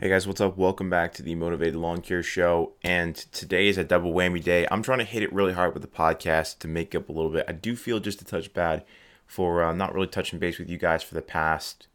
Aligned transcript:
Hey 0.00 0.10
guys, 0.10 0.28
what's 0.28 0.40
up? 0.40 0.56
Welcome 0.56 0.88
back 0.88 1.12
to 1.14 1.24
the 1.24 1.34
Mowtivated 1.34 1.74
Lawn 1.74 2.02
Care 2.02 2.22
Show. 2.22 2.74
And 2.84 3.16
today 3.16 3.66
is 3.66 3.76
a 3.76 3.82
double 3.82 4.12
whammy 4.12 4.40
day. 4.40 4.64
I'm 4.70 4.80
trying 4.80 5.00
to 5.00 5.04
hit 5.04 5.24
it 5.24 5.32
really 5.32 5.54
hard 5.54 5.74
with 5.74 5.82
the 5.82 5.88
podcast 5.88 6.60
to 6.60 6.68
make 6.68 6.94
up 6.94 7.08
a 7.08 7.12
little 7.12 7.32
bit. 7.32 7.46
I 7.48 7.52
do 7.52 7.74
feel 7.74 7.98
just 7.98 8.22
a 8.22 8.24
touch 8.24 8.54
bad 8.54 8.84
for 9.26 9.60
uh, 9.60 9.72
not 9.72 9.92
really 9.92 10.06
touching 10.06 10.38
base 10.38 10.56
with 10.56 10.70
you 10.70 10.78
guys 10.78 11.02
for 11.02 11.16
the 11.16 11.20
past, 11.20 11.88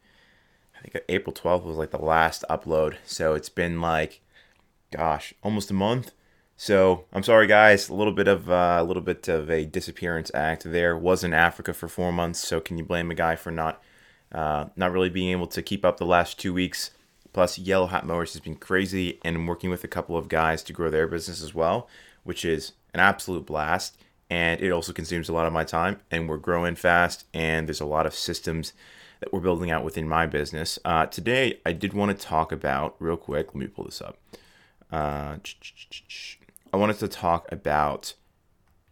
I 0.76 0.82
think 0.82 1.02
April 1.08 1.32
12th 1.32 1.64
was 1.64 1.78
like 1.78 1.92
the 1.92 1.96
last 1.96 2.44
upload. 2.50 2.96
So 3.06 3.32
it's 3.32 3.48
been 3.48 3.80
like, 3.80 4.20
gosh, 4.94 5.32
almost 5.42 5.70
a 5.70 5.74
month. 5.74 6.12
So 6.58 7.06
I'm 7.10 7.22
sorry, 7.22 7.46
guys. 7.46 7.88
A 7.88 7.94
little 7.94 8.12
bit 8.12 8.28
of 8.28 8.50
uh, 8.50 8.76
a 8.80 8.84
little 8.84 9.02
bit 9.02 9.26
of 9.28 9.50
a 9.50 9.64
disappearance 9.64 10.30
act 10.34 10.64
there. 10.64 10.94
Was 10.94 11.24
in 11.24 11.32
Africa 11.32 11.72
for 11.72 11.88
four 11.88 12.12
months. 12.12 12.40
So 12.40 12.60
can 12.60 12.76
you 12.76 12.84
blame 12.84 13.10
a 13.10 13.14
guy 13.14 13.34
for 13.34 13.50
not 13.50 13.82
uh, 14.30 14.66
not 14.76 14.92
really 14.92 15.08
being 15.08 15.30
able 15.30 15.46
to 15.46 15.62
keep 15.62 15.86
up 15.86 15.96
the 15.96 16.04
last 16.04 16.38
two 16.38 16.52
weeks? 16.52 16.90
Plus, 17.34 17.58
Yellow 17.58 17.88
Hat 17.88 18.06
Mowers 18.06 18.32
has 18.32 18.40
been 18.40 18.54
crazy, 18.54 19.18
and 19.24 19.34
I'm 19.34 19.46
working 19.48 19.68
with 19.68 19.82
a 19.82 19.88
couple 19.88 20.16
of 20.16 20.28
guys 20.28 20.62
to 20.62 20.72
grow 20.72 20.88
their 20.88 21.08
business 21.08 21.42
as 21.42 21.52
well, 21.52 21.88
which 22.22 22.44
is 22.44 22.72
an 22.94 23.00
absolute 23.00 23.44
blast. 23.44 23.98
And 24.30 24.60
it 24.60 24.70
also 24.70 24.92
consumes 24.92 25.28
a 25.28 25.32
lot 25.32 25.46
of 25.46 25.52
my 25.52 25.64
time, 25.64 26.00
and 26.12 26.28
we're 26.28 26.36
growing 26.36 26.76
fast, 26.76 27.26
and 27.34 27.66
there's 27.66 27.80
a 27.80 27.86
lot 27.86 28.06
of 28.06 28.14
systems 28.14 28.72
that 29.18 29.32
we're 29.32 29.40
building 29.40 29.72
out 29.72 29.84
within 29.84 30.08
my 30.08 30.26
business. 30.26 30.78
Uh, 30.84 31.06
today, 31.06 31.58
I 31.66 31.72
did 31.72 31.92
want 31.92 32.16
to 32.16 32.26
talk 32.26 32.52
about, 32.52 32.94
real 33.00 33.16
quick, 33.16 33.48
let 33.48 33.56
me 33.56 33.66
pull 33.66 33.84
this 33.84 34.00
up. 34.00 34.16
Uh, 34.92 35.38
I 36.72 36.76
wanted 36.76 37.00
to 37.00 37.08
talk 37.08 37.50
about 37.50 38.14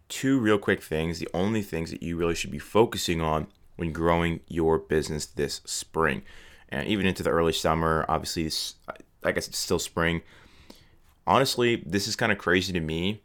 two 0.09 0.37
real 0.37 0.59
quick 0.59 0.83
things, 0.83 1.19
the 1.19 1.29
only 1.33 1.61
things 1.61 1.91
that 1.91 2.03
you 2.03 2.17
really 2.17 2.35
should 2.35 2.51
be 2.51 2.59
focusing 2.59 3.21
on 3.21 3.47
when 3.77 3.93
growing 3.93 4.41
your 4.49 4.77
business 4.77 5.25
this 5.25 5.61
spring 5.63 6.23
and 6.73 6.87
even 6.87 7.05
into 7.05 7.23
the 7.23 7.29
early 7.29 7.53
summer. 7.53 8.05
Obviously, 8.09 8.51
I 9.23 9.31
guess 9.31 9.47
it's 9.47 9.57
still 9.57 9.79
spring. 9.79 10.21
Honestly, 11.25 11.83
this 11.85 12.07
is 12.07 12.15
kind 12.15 12.31
of 12.31 12.37
crazy 12.37 12.73
to 12.73 12.81
me. 12.81 13.21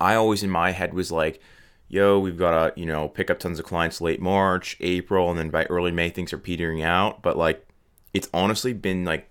I 0.00 0.14
always 0.14 0.42
in 0.42 0.50
my 0.50 0.70
head 0.70 0.94
was 0.94 1.10
like, 1.10 1.40
yo, 1.88 2.18
we've 2.18 2.38
got 2.38 2.74
to, 2.74 2.80
you 2.80 2.86
know, 2.86 3.08
pick 3.08 3.30
up 3.30 3.40
tons 3.40 3.58
of 3.58 3.64
clients 3.64 4.00
late 4.00 4.20
March, 4.20 4.76
April, 4.80 5.28
and 5.28 5.38
then 5.38 5.50
by 5.50 5.64
early 5.64 5.90
May, 5.90 6.10
things 6.10 6.32
are 6.32 6.38
petering 6.38 6.82
out. 6.82 7.22
But 7.22 7.36
like, 7.36 7.66
it's 8.14 8.28
honestly 8.32 8.72
been 8.72 9.04
like 9.04 9.28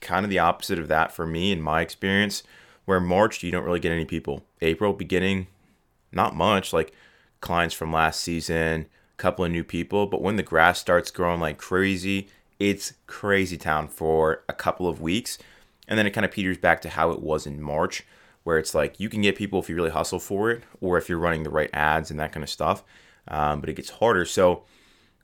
kind 0.00 0.24
of 0.24 0.30
the 0.30 0.38
opposite 0.38 0.78
of 0.78 0.88
that 0.88 1.12
for 1.12 1.26
me 1.26 1.52
in 1.52 1.60
my 1.60 1.82
experience, 1.82 2.42
where 2.86 3.00
March, 3.00 3.42
you 3.42 3.50
don't 3.50 3.64
really 3.64 3.80
get 3.80 3.92
any 3.92 4.06
people. 4.06 4.46
April, 4.62 4.94
beginning, 4.94 5.48
not 6.12 6.34
much. 6.34 6.72
Like, 6.72 6.94
clients 7.40 7.74
from 7.74 7.92
last 7.92 8.20
season, 8.20 8.86
a 9.14 9.16
couple 9.16 9.44
of 9.44 9.50
new 9.50 9.64
people. 9.64 10.06
But 10.06 10.22
when 10.22 10.36
the 10.36 10.42
grass 10.42 10.80
starts 10.80 11.10
growing 11.10 11.40
like 11.40 11.58
crazy, 11.58 12.28
it's 12.58 12.94
crazy 13.06 13.56
town 13.56 13.88
for 13.88 14.42
a 14.48 14.52
couple 14.52 14.88
of 14.88 15.00
weeks. 15.00 15.38
And 15.86 15.98
then 15.98 16.06
it 16.06 16.10
kind 16.10 16.24
of 16.24 16.30
peters 16.30 16.58
back 16.58 16.80
to 16.82 16.88
how 16.90 17.10
it 17.10 17.22
was 17.22 17.46
in 17.46 17.62
March, 17.62 18.04
where 18.44 18.58
it's 18.58 18.74
like 18.74 19.00
you 19.00 19.08
can 19.08 19.22
get 19.22 19.36
people 19.36 19.58
if 19.58 19.68
you 19.68 19.76
really 19.76 19.90
hustle 19.90 20.18
for 20.18 20.50
it 20.50 20.62
or 20.80 20.98
if 20.98 21.08
you're 21.08 21.18
running 21.18 21.42
the 21.42 21.50
right 21.50 21.70
ads 21.72 22.10
and 22.10 22.20
that 22.20 22.32
kind 22.32 22.42
of 22.42 22.50
stuff. 22.50 22.84
Um, 23.26 23.60
but 23.60 23.68
it 23.68 23.76
gets 23.76 23.90
harder. 23.90 24.24
So, 24.24 24.64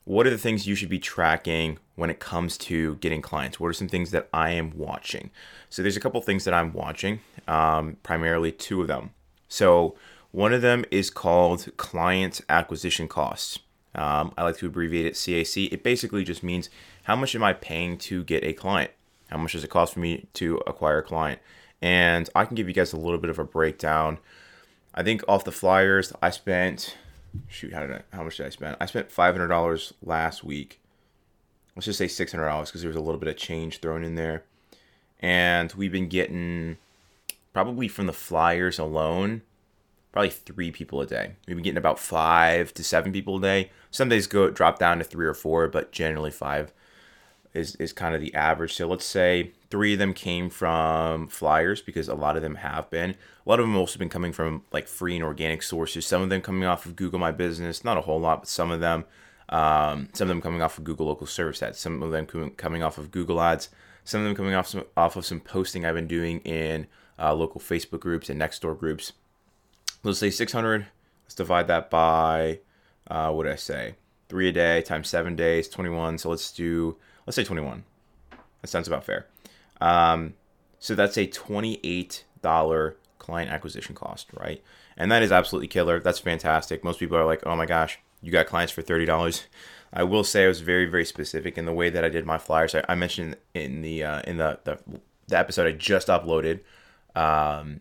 what 0.04 0.26
are 0.26 0.30
the 0.30 0.38
things 0.38 0.66
you 0.66 0.74
should 0.74 0.91
be 0.91 0.98
tracking 0.98 1.78
when 1.96 2.10
it 2.10 2.20
comes 2.20 2.58
to 2.58 2.96
getting 2.96 3.22
clients? 3.22 3.58
What 3.58 3.69
are 3.69 3.74
some 3.74 3.88
things 3.88 4.10
that 4.10 4.28
I 4.34 4.50
am 4.50 4.76
watching? 4.76 5.30
So, 5.70 5.80
there's 5.80 5.96
a 5.96 6.00
couple 6.00 6.20
things 6.20 6.44
that 6.44 6.52
I'm 6.52 6.72
watching, 6.72 7.20
um, 7.48 7.96
primarily 8.02 8.52
two 8.52 8.82
of 8.82 8.88
them. 8.88 9.10
So, 9.48 9.96
one 10.30 10.52
of 10.52 10.62
them 10.62 10.84
is 10.91 11.10
called 11.10 11.69
client 11.76 12.41
acquisition 12.48 13.08
costs. 13.08 13.60
Um, 13.94 14.34
I 14.36 14.42
like 14.42 14.56
to 14.58 14.66
abbreviate 14.66 15.06
it 15.06 15.14
CAC. 15.14 15.72
It 15.72 15.82
basically 15.82 16.24
just 16.24 16.42
means 16.42 16.69
how 17.05 17.16
much 17.16 17.34
am 17.34 17.44
I 17.44 17.52
paying 17.52 17.97
to 17.98 18.24
get 18.24 18.44
a 18.44 18.52
client? 18.52 18.91
How 19.28 19.38
much 19.38 19.52
does 19.52 19.64
it 19.64 19.70
cost 19.70 19.94
for 19.94 20.00
me 20.00 20.27
to 20.34 20.56
acquire 20.66 20.98
a 20.98 21.02
client? 21.02 21.41
And 21.80 22.28
I 22.34 22.44
can 22.44 22.55
give 22.55 22.69
you 22.69 22.74
guys 22.74 22.92
a 22.92 22.98
little 22.98 23.19
bit 23.19 23.30
of 23.30 23.38
a 23.38 23.44
breakdown. 23.44 24.19
I 24.94 25.02
think 25.02 25.22
off 25.28 25.44
the 25.44 25.52
flyers, 25.52 26.12
I 26.22 26.30
spent 26.30 26.97
shoot 27.48 27.72
how 27.72 27.81
did 27.81 27.91
I, 27.91 28.03
how 28.16 28.22
much 28.22 28.37
did 28.37 28.47
I 28.47 28.50
spend? 28.50 28.76
I 28.81 28.87
spent 28.87 29.10
five 29.10 29.34
hundred 29.34 29.48
dollars 29.48 29.92
last 30.03 30.44
week. 30.44 30.81
Let's 31.75 31.87
just 31.87 31.98
say 31.98 32.09
six 32.09 32.32
hundred 32.32 32.47
dollars 32.47 32.69
because 32.69 32.82
there 32.82 32.88
was 32.88 32.97
a 32.97 33.00
little 33.00 33.19
bit 33.19 33.28
of 33.28 33.36
change 33.36 33.81
thrown 33.81 34.04
in 34.04 34.15
there, 34.15 34.44
and 35.21 35.72
we've 35.72 35.92
been 35.92 36.09
getting 36.09 36.76
probably 37.53 37.88
from 37.88 38.06
the 38.06 38.12
flyers 38.12 38.78
alone 38.78 39.42
probably 40.15 40.31
three 40.31 40.71
people 40.71 41.00
a 41.00 41.06
day. 41.06 41.32
We've 41.44 41.56
been 41.56 41.65
getting 41.65 41.76
about 41.76 41.98
five 41.98 42.72
to 42.75 42.84
seven 42.84 43.12
people 43.12 43.38
a 43.38 43.41
day. 43.41 43.71
Some 43.91 44.09
days 44.09 44.28
go 44.28 44.48
drop 44.48 44.78
down 44.78 44.98
to 44.98 45.04
three 45.04 45.26
or 45.26 45.34
four, 45.34 45.66
but 45.66 45.91
generally 45.91 46.31
five 46.31 46.72
is, 47.54 47.76
is 47.76 47.92
kind 47.92 48.15
of 48.15 48.20
the 48.20 48.34
average. 48.34 48.75
So 48.75 48.87
let's 48.87 49.04
say 49.04 49.53
three 49.70 49.94
of 49.94 49.98
them 49.98 50.12
came 50.12 50.50
from 50.50 51.28
flyers 51.28 51.81
because 51.81 52.09
a 52.09 52.15
lot 52.15 52.37
of 52.37 52.42
them 52.42 52.56
have 52.56 52.91
been. 52.91 53.10
A 53.10 53.48
lot 53.48 53.60
of 53.60 53.66
them 53.66 53.76
also 53.76 53.98
been 53.98 54.09
coming 54.09 54.32
from 54.32 54.62
like 54.72 54.87
free 54.87 55.15
and 55.15 55.25
organic 55.25 55.62
sources. 55.62 56.06
Some 56.06 56.22
of 56.22 56.28
them 56.28 56.41
coming 56.41 56.65
off 56.65 56.87
of 56.87 56.97
Google 56.97 57.19
My 57.19 57.31
Business, 57.31 57.84
not 57.84 57.97
a 57.97 58.03
whole 58.03 58.20
lot, 58.20 58.41
but 58.41 58.48
some 58.48 58.70
of 58.70 58.81
them. 58.81 59.04
Um, 59.48 60.09
some 60.15 60.26
of 60.26 60.31
them 60.31 60.41
coming 60.41 60.62
off 60.62 60.78
of 60.78 60.84
Google 60.84 61.06
Local 61.06 61.26
Service 61.26 61.62
Ads. 61.62 61.78
Some 61.78 62.03
of 62.03 62.10
them 62.10 62.26
coming 62.56 62.82
off 62.82 62.98
of 62.98 63.10
Google 63.10 63.41
Ads. 63.41 63.69
Some 64.03 64.21
of 64.21 64.26
them 64.26 64.34
coming 64.34 64.54
off 64.54 64.66
some, 64.66 64.84
off 64.97 65.16
of 65.16 65.25
some 65.25 65.41
posting 65.41 65.84
I've 65.84 65.94
been 65.94 66.06
doing 66.06 66.41
in 66.41 66.86
uh, 67.19 67.34
local 67.34 67.60
Facebook 67.60 68.00
groups 68.00 68.28
and 68.28 68.41
Nextdoor 68.41 68.78
groups 68.78 69.12
let's 70.04 70.19
say 70.19 70.31
600. 70.31 70.86
Let's 71.25 71.34
divide 71.34 71.66
that 71.66 71.91
by, 71.91 72.60
uh, 73.09 73.32
what 73.32 73.44
did 73.44 73.53
I 73.53 73.56
say? 73.56 73.94
Three 74.28 74.48
a 74.48 74.53
day 74.53 74.82
times 74.82 75.09
seven 75.09 75.34
days, 75.34 75.69
21. 75.69 76.19
So 76.19 76.31
let's 76.31 76.53
do, 76.53 76.97
let's 77.26 77.36
say 77.36 77.44
21. 77.44 77.84
That 78.62 78.68
sounds 78.68 78.88
about 78.88 79.04
fair. 79.04 79.26
Um, 79.80 80.34
so 80.78 80.94
that's 80.94 81.16
a 81.16 81.26
$28 81.26 82.94
client 83.18 83.50
acquisition 83.50 83.94
cost, 83.94 84.28
right? 84.34 84.62
And 84.96 85.10
that 85.10 85.22
is 85.22 85.32
absolutely 85.32 85.68
killer. 85.68 86.00
That's 86.00 86.18
fantastic. 86.18 86.84
Most 86.84 87.00
people 87.00 87.16
are 87.16 87.24
like, 87.24 87.42
oh 87.46 87.56
my 87.56 87.66
gosh, 87.66 87.98
you 88.22 88.30
got 88.30 88.46
clients 88.46 88.72
for 88.72 88.82
$30. 88.82 89.44
I 89.92 90.02
will 90.02 90.24
say 90.24 90.44
I 90.44 90.48
was 90.48 90.60
very, 90.60 90.86
very 90.86 91.04
specific 91.04 91.56
in 91.56 91.66
the 91.66 91.72
way 91.72 91.88
that 91.90 92.04
I 92.04 92.08
did 92.08 92.26
my 92.26 92.38
flyers. 92.38 92.74
I, 92.74 92.84
I 92.88 92.94
mentioned 92.94 93.36
in 93.54 93.82
the 93.82 94.02
uh, 94.02 94.22
in 94.22 94.38
the, 94.38 94.58
the, 94.64 94.78
the 95.28 95.38
episode 95.38 95.66
I 95.66 95.72
just 95.72 96.08
uploaded. 96.08 96.60
Um, 97.14 97.80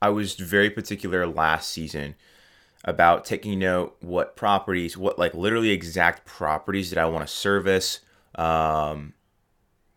I 0.00 0.08
was 0.08 0.34
very 0.34 0.70
particular 0.70 1.26
last 1.26 1.70
season 1.70 2.14
about 2.88 3.26
taking 3.26 3.58
note 3.58 3.94
what 4.00 4.34
properties, 4.34 4.96
what 4.96 5.18
like 5.18 5.34
literally 5.34 5.68
exact 5.68 6.24
properties 6.24 6.88
that 6.88 6.98
I 6.98 7.04
want 7.04 7.26
to 7.28 7.32
service. 7.32 8.00
Um, 8.34 9.12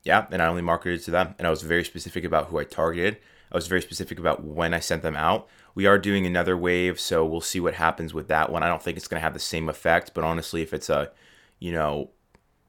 yeah, 0.04 0.28
and 0.30 0.42
I 0.42 0.48
only 0.48 0.62
marketed 0.62 1.02
to 1.04 1.12
them, 1.12 1.34
and 1.38 1.48
I 1.48 1.50
was 1.50 1.62
very 1.62 1.86
specific 1.86 2.26
about 2.26 2.48
who 2.48 2.60
I 2.60 2.66
targeted. 2.66 3.18
I 3.50 3.56
was 3.56 3.68
very 3.68 3.82
specific 3.82 4.20
about 4.20 4.44
when 4.44 4.74
I 4.74 4.82
sent 4.82 5.04
them 5.04 5.16
out. 5.16 5.48
We 5.74 5.86
are 5.86 5.98
doing 5.98 6.26
another 6.26 6.58
wave, 6.58 7.00
so 7.00 7.26
we'll 7.26 7.40
see 7.40 7.62
what 7.62 7.76
happens 7.76 8.14
with 8.14 8.28
that 8.28 8.52
one. 8.52 8.62
I 8.62 8.68
don't 8.68 8.84
think 8.84 8.98
it's 8.98 9.08
going 9.08 9.20
to 9.20 9.24
have 9.24 9.34
the 9.34 9.40
same 9.40 9.70
effect, 9.70 10.14
but 10.14 10.26
honestly, 10.26 10.62
if 10.62 10.74
it's 10.74 10.90
a, 10.90 11.12
you 11.60 11.72
know, 11.72 12.10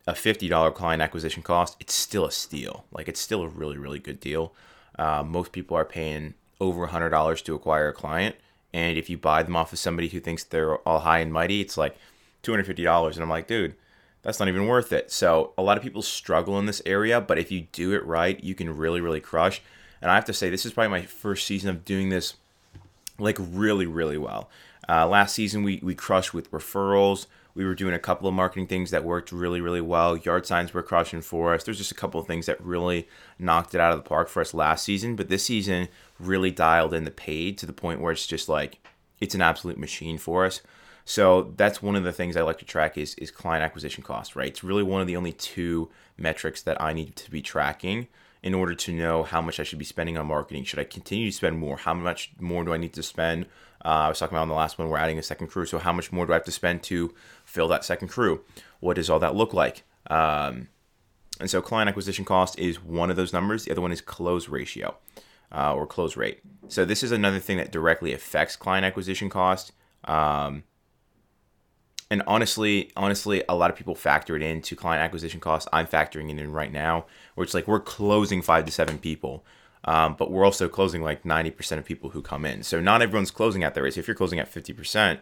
a 0.06 0.12
$50 0.12 0.72
client 0.72 1.02
acquisition 1.02 1.42
cost, 1.42 1.76
it's 1.80 1.94
still 1.94 2.26
a 2.26 2.30
steal. 2.30 2.84
Like 2.92 3.08
it's 3.08 3.20
still 3.20 3.42
a 3.42 3.48
really, 3.48 3.76
really 3.76 3.98
good 3.98 4.20
deal. 4.20 4.54
Uh, 4.96 5.24
most 5.26 5.50
people 5.50 5.76
are 5.76 5.84
paying 5.84 6.34
over 6.60 6.86
$100 6.86 7.44
to 7.44 7.54
acquire 7.56 7.88
a 7.88 7.92
client. 7.92 8.36
And 8.72 8.96
if 8.96 9.10
you 9.10 9.18
buy 9.18 9.42
them 9.42 9.56
off 9.56 9.72
of 9.72 9.78
somebody 9.78 10.08
who 10.08 10.20
thinks 10.20 10.44
they're 10.44 10.76
all 10.78 11.00
high 11.00 11.18
and 11.18 11.32
mighty, 11.32 11.60
it's 11.60 11.76
like 11.76 11.96
$250. 12.42 13.14
And 13.14 13.22
I'm 13.22 13.28
like, 13.28 13.46
dude, 13.46 13.74
that's 14.22 14.38
not 14.38 14.48
even 14.48 14.66
worth 14.66 14.92
it. 14.92 15.10
So 15.10 15.52
a 15.58 15.62
lot 15.62 15.76
of 15.76 15.82
people 15.82 16.02
struggle 16.02 16.58
in 16.58 16.66
this 16.66 16.82
area, 16.86 17.20
but 17.20 17.38
if 17.38 17.50
you 17.50 17.66
do 17.72 17.92
it 17.92 18.04
right, 18.06 18.42
you 18.42 18.54
can 18.54 18.74
really, 18.76 19.00
really 19.00 19.20
crush. 19.20 19.60
And 20.00 20.10
I 20.10 20.14
have 20.14 20.24
to 20.26 20.32
say, 20.32 20.48
this 20.48 20.64
is 20.64 20.72
probably 20.72 20.90
my 20.90 21.02
first 21.02 21.46
season 21.46 21.70
of 21.70 21.84
doing 21.84 22.08
this 22.08 22.34
like 23.18 23.36
really, 23.38 23.86
really 23.86 24.18
well. 24.18 24.48
Uh, 24.88 25.06
last 25.06 25.34
season, 25.34 25.62
we, 25.62 25.80
we 25.82 25.94
crushed 25.94 26.34
with 26.34 26.50
referrals. 26.50 27.26
We 27.54 27.64
were 27.64 27.74
doing 27.74 27.94
a 27.94 27.98
couple 27.98 28.28
of 28.28 28.34
marketing 28.34 28.66
things 28.66 28.90
that 28.90 29.04
worked 29.04 29.32
really, 29.32 29.60
really 29.60 29.80
well. 29.80 30.16
Yard 30.16 30.46
signs 30.46 30.72
were 30.72 30.82
crushing 30.82 31.20
for 31.20 31.54
us. 31.54 31.64
There's 31.64 31.78
just 31.78 31.92
a 31.92 31.96
couple 31.96 32.20
of 32.20 32.26
things 32.26 32.46
that 32.46 32.64
really 32.64 33.08
knocked 33.38 33.75
it 33.75 33.81
out 33.81 33.93
of 33.93 33.99
the 34.02 34.08
park 34.08 34.28
for 34.28 34.40
us 34.40 34.54
last 34.54 34.84
season. 34.84 35.16
But 35.16 35.28
this 35.28 35.44
season 35.44 35.88
really 36.19 36.50
dialed 36.50 36.94
in 36.94 37.04
the 37.04 37.10
paid 37.10 37.58
to 37.58 37.66
the 37.66 37.72
point 37.72 38.00
where 38.00 38.12
it's 38.12 38.26
just 38.26 38.49
like 38.49 38.78
it's 39.20 39.34
an 39.34 39.43
absolute 39.43 39.78
machine 39.78 40.19
for 40.19 40.44
us. 40.44 40.62
So 41.04 41.52
that's 41.56 41.82
one 41.82 41.96
of 41.96 42.04
the 42.04 42.12
things 42.12 42.37
I 42.37 42.43
like 42.43 42.58
to 42.58 42.64
track 42.64 42.96
is 42.96 43.14
is 43.16 43.31
client 43.31 43.64
acquisition 43.64 44.02
cost, 44.02 44.37
right? 44.37 44.49
It's 44.49 44.64
really 44.64 44.82
one 44.82 45.00
of 45.00 45.06
the 45.06 45.16
only 45.16 45.32
two 45.32 45.90
metrics 46.16 46.62
that 46.62 46.81
I 46.81 46.93
need 46.93 47.16
to 47.16 47.31
be 47.31 47.43
tracking 47.43 48.08
in 48.42 48.54
order 48.54 48.74
to 48.74 48.92
know 48.92 49.22
how 49.22 49.40
much 49.40 49.60
I 49.60 49.62
should 49.62 49.78
be 49.78 49.84
spending 49.84 50.18
on 50.18 50.26
marketing. 50.26 50.64
Should 50.64 50.80
I 50.80 50.84
continue 50.84 51.30
to 51.30 51.36
spend 51.36 51.58
more? 51.58 51.76
How 51.76 51.94
much 51.94 52.32
more 52.40 52.64
do 52.64 52.72
I 52.72 52.76
need 52.76 52.92
to 52.94 53.02
spend? 53.02 53.46
Uh, 53.84 53.88
I 53.88 54.08
was 54.08 54.18
talking 54.18 54.34
about 54.34 54.42
on 54.42 54.48
the 54.48 54.54
last 54.54 54.78
one, 54.78 54.88
we're 54.88 54.98
adding 54.98 55.18
a 55.18 55.22
second 55.22 55.48
crew. 55.48 55.66
So 55.66 55.78
how 55.78 55.92
much 55.92 56.12
more 56.12 56.26
do 56.26 56.32
I 56.32 56.36
have 56.36 56.44
to 56.44 56.52
spend 56.52 56.82
to 56.84 57.14
fill 57.44 57.68
that 57.68 57.84
second 57.84 58.08
crew? 58.08 58.44
What 58.80 58.96
does 58.96 59.10
all 59.10 59.18
that 59.20 59.34
look 59.34 59.52
like? 59.52 59.84
Um, 60.08 60.68
and 61.40 61.50
so 61.50 61.62
client 61.62 61.88
acquisition 61.88 62.24
cost 62.24 62.58
is 62.58 62.82
one 62.82 63.10
of 63.10 63.16
those 63.16 63.32
numbers. 63.32 63.64
The 63.64 63.70
other 63.70 63.80
one 63.80 63.92
is 63.92 64.00
close 64.00 64.48
ratio 64.48 64.96
uh, 65.52 65.74
or 65.74 65.86
close 65.86 66.16
rate. 66.16 66.40
So 66.68 66.84
this 66.84 67.02
is 67.02 67.12
another 67.12 67.38
thing 67.38 67.56
that 67.58 67.72
directly 67.72 68.12
affects 68.12 68.56
client 68.56 68.84
acquisition 68.84 69.28
cost. 69.28 69.72
Um, 70.04 70.64
and 72.12 72.23
honestly, 72.26 72.91
honestly, 72.94 73.43
a 73.49 73.56
lot 73.56 73.70
of 73.70 73.76
people 73.76 73.94
factor 73.94 74.37
it 74.37 74.43
into 74.43 74.76
client 74.76 75.03
acquisition 75.03 75.41
costs. 75.41 75.67
I'm 75.73 75.87
factoring 75.87 76.31
it 76.31 76.38
in 76.38 76.53
right 76.53 76.70
now, 76.70 77.06
where 77.35 77.43
it's 77.43 77.55
like 77.55 77.67
we're 77.67 77.81
closing 77.81 78.43
five 78.43 78.67
to 78.67 78.70
seven 78.70 78.99
people, 78.99 79.47
um, 79.85 80.17
but 80.19 80.31
we're 80.31 80.44
also 80.44 80.69
closing 80.69 81.00
like 81.00 81.23
90% 81.23 81.79
of 81.79 81.87
people 81.87 82.11
who 82.11 82.20
come 82.20 82.44
in. 82.44 82.64
So 82.64 82.82
not 82.82 83.00
everyone's 83.00 83.31
closing 83.31 83.64
at 83.64 83.73
their 83.73 83.85
rate. 83.85 83.94
So 83.94 84.00
if 84.00 84.06
you're 84.06 84.14
closing 84.14 84.38
at 84.38 84.53
50%, 84.53 85.20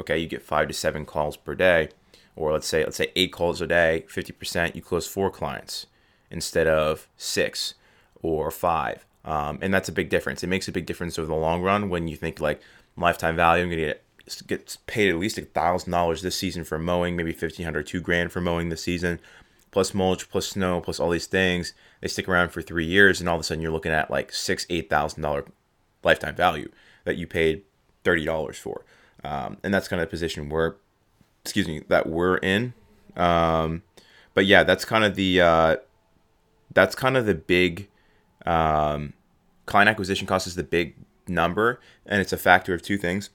okay, 0.00 0.18
you 0.18 0.26
get 0.26 0.42
five 0.42 0.66
to 0.66 0.74
seven 0.74 1.06
calls 1.06 1.36
per 1.36 1.54
day, 1.54 1.90
or 2.34 2.52
let's 2.52 2.66
say 2.66 2.82
let's 2.82 2.96
say 2.96 3.12
eight 3.14 3.30
calls 3.30 3.60
a 3.60 3.68
day, 3.68 4.04
50%, 4.08 4.74
you 4.74 4.82
close 4.82 5.06
four 5.06 5.30
clients 5.30 5.86
instead 6.28 6.66
of 6.66 7.06
six 7.16 7.74
or 8.20 8.50
five. 8.50 9.06
Um, 9.24 9.60
and 9.62 9.72
that's 9.72 9.88
a 9.88 9.92
big 9.92 10.08
difference. 10.08 10.42
It 10.42 10.48
makes 10.48 10.66
a 10.66 10.72
big 10.72 10.86
difference 10.86 11.20
over 11.20 11.28
the 11.28 11.36
long 11.36 11.62
run 11.62 11.88
when 11.88 12.08
you 12.08 12.16
think 12.16 12.40
like 12.40 12.60
lifetime 12.96 13.36
value. 13.36 13.62
I'm 13.62 13.70
gonna 13.70 13.82
get 13.82 14.02
get 14.46 14.76
paid 14.86 15.10
at 15.10 15.18
least 15.18 15.38
a 15.38 15.42
thousand 15.42 15.92
dollars 15.92 16.22
this 16.22 16.36
season 16.36 16.64
for 16.64 16.78
mowing, 16.78 17.16
maybe 17.16 17.32
fifteen 17.32 17.64
hundred, 17.64 17.86
two 17.86 18.00
grand 18.00 18.32
for 18.32 18.40
mowing 18.40 18.68
this 18.68 18.82
season, 18.82 19.20
plus 19.70 19.94
mulch, 19.94 20.30
plus 20.30 20.48
snow, 20.48 20.80
plus 20.80 21.00
all 21.00 21.10
these 21.10 21.26
things. 21.26 21.74
They 22.00 22.08
stick 22.08 22.28
around 22.28 22.50
for 22.50 22.62
three 22.62 22.86
years, 22.86 23.20
and 23.20 23.28
all 23.28 23.36
of 23.36 23.40
a 23.40 23.44
sudden 23.44 23.62
you're 23.62 23.72
looking 23.72 23.92
at 23.92 24.10
like 24.10 24.32
six, 24.32 24.66
eight 24.70 24.88
thousand 24.88 25.22
dollar 25.22 25.44
lifetime 26.04 26.34
value 26.34 26.70
that 27.04 27.16
you 27.16 27.26
paid 27.26 27.62
thirty 28.04 28.24
dollars 28.24 28.58
for, 28.58 28.84
um, 29.24 29.56
and 29.62 29.72
that's 29.72 29.88
kind 29.88 30.00
of 30.00 30.08
the 30.08 30.10
position 30.10 30.48
we're, 30.48 30.74
excuse 31.44 31.66
me, 31.66 31.82
that 31.88 32.08
we're 32.08 32.36
in. 32.38 32.74
Um, 33.16 33.82
but 34.34 34.46
yeah, 34.46 34.62
that's 34.62 34.84
kind 34.84 35.04
of 35.04 35.16
the 35.16 35.40
uh, 35.40 35.76
that's 36.72 36.94
kind 36.94 37.16
of 37.16 37.26
the 37.26 37.34
big 37.34 37.88
um, 38.46 39.12
client 39.66 39.88
acquisition 39.88 40.26
cost 40.26 40.46
is 40.46 40.54
the 40.54 40.62
big 40.62 40.94
number, 41.28 41.80
and 42.06 42.20
it's 42.20 42.32
a 42.32 42.38
factor 42.38 42.74
of 42.74 42.82
two 42.82 42.98
things 42.98 43.30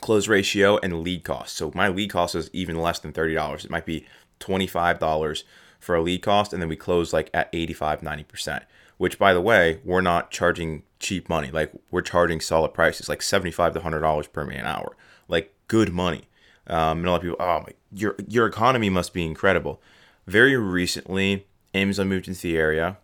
close 0.00 0.28
ratio 0.28 0.78
and 0.78 1.02
lead 1.02 1.24
cost. 1.24 1.56
So 1.56 1.72
my 1.74 1.88
lead 1.88 2.10
cost 2.10 2.34
is 2.34 2.50
even 2.52 2.80
less 2.80 2.98
than 2.98 3.12
$30. 3.12 3.64
It 3.64 3.70
might 3.70 3.86
be 3.86 4.06
$25 4.40 5.42
for 5.78 5.94
a 5.94 6.02
lead 6.02 6.22
cost, 6.22 6.52
and 6.52 6.60
then 6.60 6.68
we 6.68 6.76
close 6.76 7.12
like 7.12 7.30
at 7.32 7.48
85, 7.52 8.00
90%, 8.00 8.62
which 8.96 9.18
by 9.18 9.32
the 9.32 9.40
way, 9.40 9.80
we're 9.84 10.00
not 10.00 10.30
charging 10.30 10.82
cheap 10.98 11.28
money. 11.28 11.50
Like 11.50 11.72
we're 11.90 12.02
charging 12.02 12.40
solid 12.40 12.74
prices, 12.74 13.08
like 13.08 13.22
75 13.22 13.74
to 13.74 13.80
$100 13.80 14.32
per 14.32 14.44
man 14.44 14.64
hour, 14.64 14.96
like 15.28 15.54
good 15.68 15.92
money. 15.92 16.24
Um, 16.66 16.98
and 16.98 17.06
a 17.06 17.10
lot 17.10 17.16
of 17.16 17.22
people, 17.22 17.36
oh 17.40 17.60
my, 17.60 17.72
your, 17.92 18.16
your 18.28 18.46
economy 18.46 18.90
must 18.90 19.14
be 19.14 19.24
incredible. 19.24 19.80
Very 20.26 20.56
recently, 20.56 21.46
Amazon 21.72 22.08
moved 22.08 22.28
into 22.28 22.42
the 22.42 22.56
area. 22.56 22.98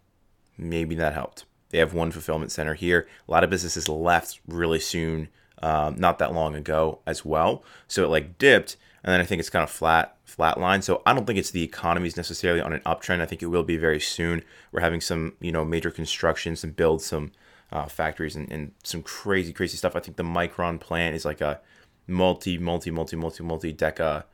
Maybe 0.59 0.95
that 0.97 1.15
helped. 1.15 1.45
They 1.71 1.79
have 1.79 1.95
one 1.95 2.11
fulfillment 2.11 2.53
center 2.53 2.75
here. 2.75 3.09
A 3.27 3.33
lot 3.33 3.43
of 3.43 3.51
businesses 3.51 3.89
left 3.89 4.41
really 4.47 4.79
soon 4.79 5.29
um, 5.65 5.97
not 5.97 6.19
that 6.19 6.35
long 6.35 6.55
ago 6.55 6.99
as 7.07 7.25
well. 7.25 7.65
So 7.89 8.05
it 8.05 8.09
like 8.09 8.37
dipped, 8.37 8.77
and 9.03 9.11
then 9.11 9.21
I 9.21 9.25
think 9.25 9.41
it's 9.41 9.49
kind 9.49 9.63
of 9.63 9.71
flat 9.71 10.15
flat 10.27 10.61
line. 10.61 10.83
So 10.83 11.01
I 11.07 11.15
don't 11.15 11.27
think 11.27 11.39
it's 11.39 11.51
the 11.51 11.63
economy 11.63 12.07
is 12.07 12.19
necessarily 12.19 12.61
on 12.61 12.75
an 12.75 12.81
uptrend. 12.81 13.23
I 13.23 13.27
think 13.27 13.43
it 13.43 13.47
will 13.47 13.63
be 13.63 13.79
very 13.79 13.99
soon. 13.99 14.43
We're 14.73 14.81
having 14.81 15.01
some 15.01 15.33
you 15.41 15.51
know 15.51 15.65
major 15.65 15.91
construction, 15.91 16.55
some 16.55 16.73
build, 16.73 17.01
some 17.01 17.33
uh, 17.73 17.87
factories, 17.87 18.37
and, 18.37 18.53
and 18.53 18.73
some 18.83 19.03
crazy 19.03 19.55
crazy 19.55 19.79
stuff. 19.79 19.97
I 19.97 20.01
think 20.01 20.19
the 20.19 20.23
Micron 20.23 20.79
plant 20.79 21.17
is 21.17 21.25
like 21.25 21.41
a 21.41 21.61
multi 22.07 22.59
multi 22.59 22.91
multi 22.91 23.17
multi 23.17 23.43
multi 23.43 23.73
deca, 23.73 24.25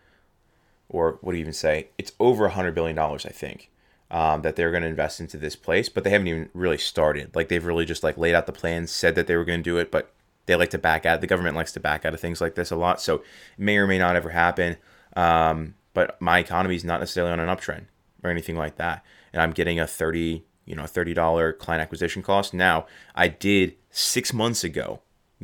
or 0.89 1.19
what 1.21 1.31
do 1.31 1.39
you 1.39 1.43
even 1.43 1.53
say? 1.53 1.91
It's 1.97 2.11
over 2.19 2.47
a 2.47 2.51
hundred 2.51 2.75
billion 2.75 2.97
dollars, 2.97 3.25
I 3.25 3.31
think. 3.31 3.71
Um, 4.13 4.43
that 4.43 4.57
they're 4.57 4.73
going 4.73 4.83
to 4.83 4.89
invest 4.89 5.21
into 5.21 5.37
this 5.37 5.55
place, 5.55 5.89
but 5.89 6.03
they 6.03 6.11
haven't 6.11 6.27
even 6.27 6.49
really 6.53 6.79
started. 6.79 7.31
Like 7.37 7.49
they've 7.49 7.65
really 7.65 7.85
just 7.85 8.03
like 8.03 8.19
laid 8.19 8.35
out 8.35 8.47
the 8.47 8.53
plans, 8.53 8.91
said 8.91 9.15
that 9.15 9.29
they 9.29 9.37
were 9.37 9.45
going 9.45 9.61
to 9.61 9.63
do 9.63 9.79
it, 9.79 9.93
but 9.93 10.13
they 10.51 10.57
like 10.57 10.71
to 10.71 10.79
back 10.79 11.07
out. 11.07 11.21
The 11.21 11.29
government 11.29 11.55
likes 11.55 11.73
to 11.73 11.81
back 11.81 12.05
out 12.05 12.13
of 12.13 12.21
things 12.21 12.41
like 12.41 12.57
this 12.57 12.73
a 12.73 12.77
lot, 12.77 13.01
so 13.01 13.17
it 13.17 13.23
may 13.57 13.77
or 13.77 13.87
may 13.87 13.99
not 13.99 14.17
ever 14.17 14.31
happen. 14.31 14.77
Um, 15.15 15.75
but 15.95 16.21
my 16.21 16.41
economy 16.41 16.75
is 16.75 16.85
not 16.85 17.01
necessarily 17.01 17.33
on 17.33 17.41
an 17.41 17.49
uptrend 17.49 17.85
or 18.25 18.31
anything 18.31 18.57
like 18.57 18.77
that, 18.77 19.05
and 19.33 19.41
I'm 19.41 19.53
getting 19.53 19.79
a 19.79 19.87
thirty, 19.87 20.45
you 20.67 20.75
know, 20.75 20.87
thirty 20.87 21.15
dollar 21.15 21.53
client 21.53 21.83
acquisition 21.83 22.23
cost. 22.23 22.53
Now, 22.53 22.87
I 23.15 23.29
did 23.29 23.77
six 23.91 24.33
months 24.33 24.65
ago 24.65 25.01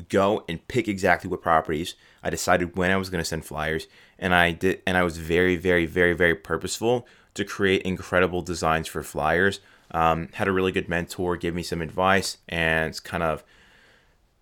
go 0.09 0.45
and 0.49 0.67
pick 0.69 0.89
exactly 0.89 1.31
what 1.31 1.41
properties. 1.41 1.95
I 2.23 2.31
decided 2.31 2.77
when 2.77 2.91
I 2.91 2.97
was 2.97 3.09
going 3.09 3.23
to 3.23 3.25
send 3.25 3.45
flyers, 3.45 3.87
and 4.19 4.35
I 4.35 4.51
did, 4.53 4.83
and 4.87 4.97
I 4.97 5.05
was 5.05 5.19
very, 5.19 5.57
very, 5.57 5.87
very, 5.87 6.15
very 6.15 6.35
purposeful 6.35 7.07
to 7.35 7.45
create 7.45 7.83
incredible 7.83 8.43
designs 8.43 8.89
for 8.89 9.03
flyers. 9.03 9.61
Um, 9.93 10.31
had 10.33 10.49
a 10.49 10.53
really 10.53 10.73
good 10.73 10.89
mentor, 10.89 11.37
give 11.37 11.55
me 11.55 11.63
some 11.63 11.81
advice, 11.81 12.39
and 12.49 13.03
kind 13.05 13.23
of 13.23 13.45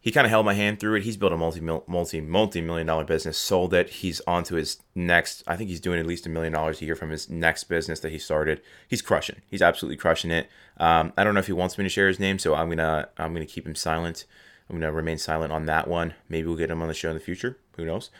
he 0.04 0.12
kind 0.12 0.26
of 0.26 0.30
held 0.30 0.44
my 0.44 0.52
hand 0.52 0.78
through 0.78 0.96
it. 0.96 1.04
He's 1.04 1.16
built 1.16 1.32
a 1.32 1.36
multi 1.38 1.62
multi 1.62 2.20
multi 2.20 2.60
million 2.60 2.86
dollar 2.86 3.04
business, 3.04 3.38
sold 3.38 3.72
it. 3.72 3.88
He's 3.88 4.20
on 4.26 4.44
to 4.44 4.56
his 4.56 4.76
next. 4.94 5.42
I 5.46 5.56
think 5.56 5.70
he's 5.70 5.80
doing 5.80 5.98
at 5.98 6.04
least 6.04 6.26
a 6.26 6.28
million 6.28 6.52
dollars 6.52 6.82
a 6.82 6.84
year 6.84 6.94
from 6.94 7.08
his 7.08 7.30
next 7.30 7.64
business 7.64 8.00
that 8.00 8.12
he 8.12 8.18
started. 8.18 8.60
He's 8.86 9.00
crushing. 9.00 9.40
He's 9.50 9.62
absolutely 9.62 9.96
crushing 9.96 10.30
it. 10.30 10.50
Um, 10.76 11.14
I 11.16 11.24
don't 11.24 11.32
know 11.32 11.40
if 11.40 11.46
he 11.46 11.54
wants 11.54 11.78
me 11.78 11.84
to 11.84 11.88
share 11.88 12.06
his 12.06 12.20
name, 12.20 12.38
so 12.38 12.54
I'm 12.54 12.68
gonna 12.68 13.08
I'm 13.16 13.32
gonna 13.32 13.46
keep 13.46 13.66
him 13.66 13.74
silent. 13.74 14.26
I'm 14.68 14.76
gonna 14.76 14.92
remain 14.92 15.16
silent 15.16 15.54
on 15.54 15.64
that 15.64 15.88
one. 15.88 16.12
Maybe 16.28 16.48
we'll 16.48 16.58
get 16.58 16.70
him 16.70 16.82
on 16.82 16.88
the 16.88 16.92
show 16.92 17.08
in 17.08 17.14
the 17.14 17.20
future. 17.20 17.56
Who 17.78 17.86
knows? 17.86 18.10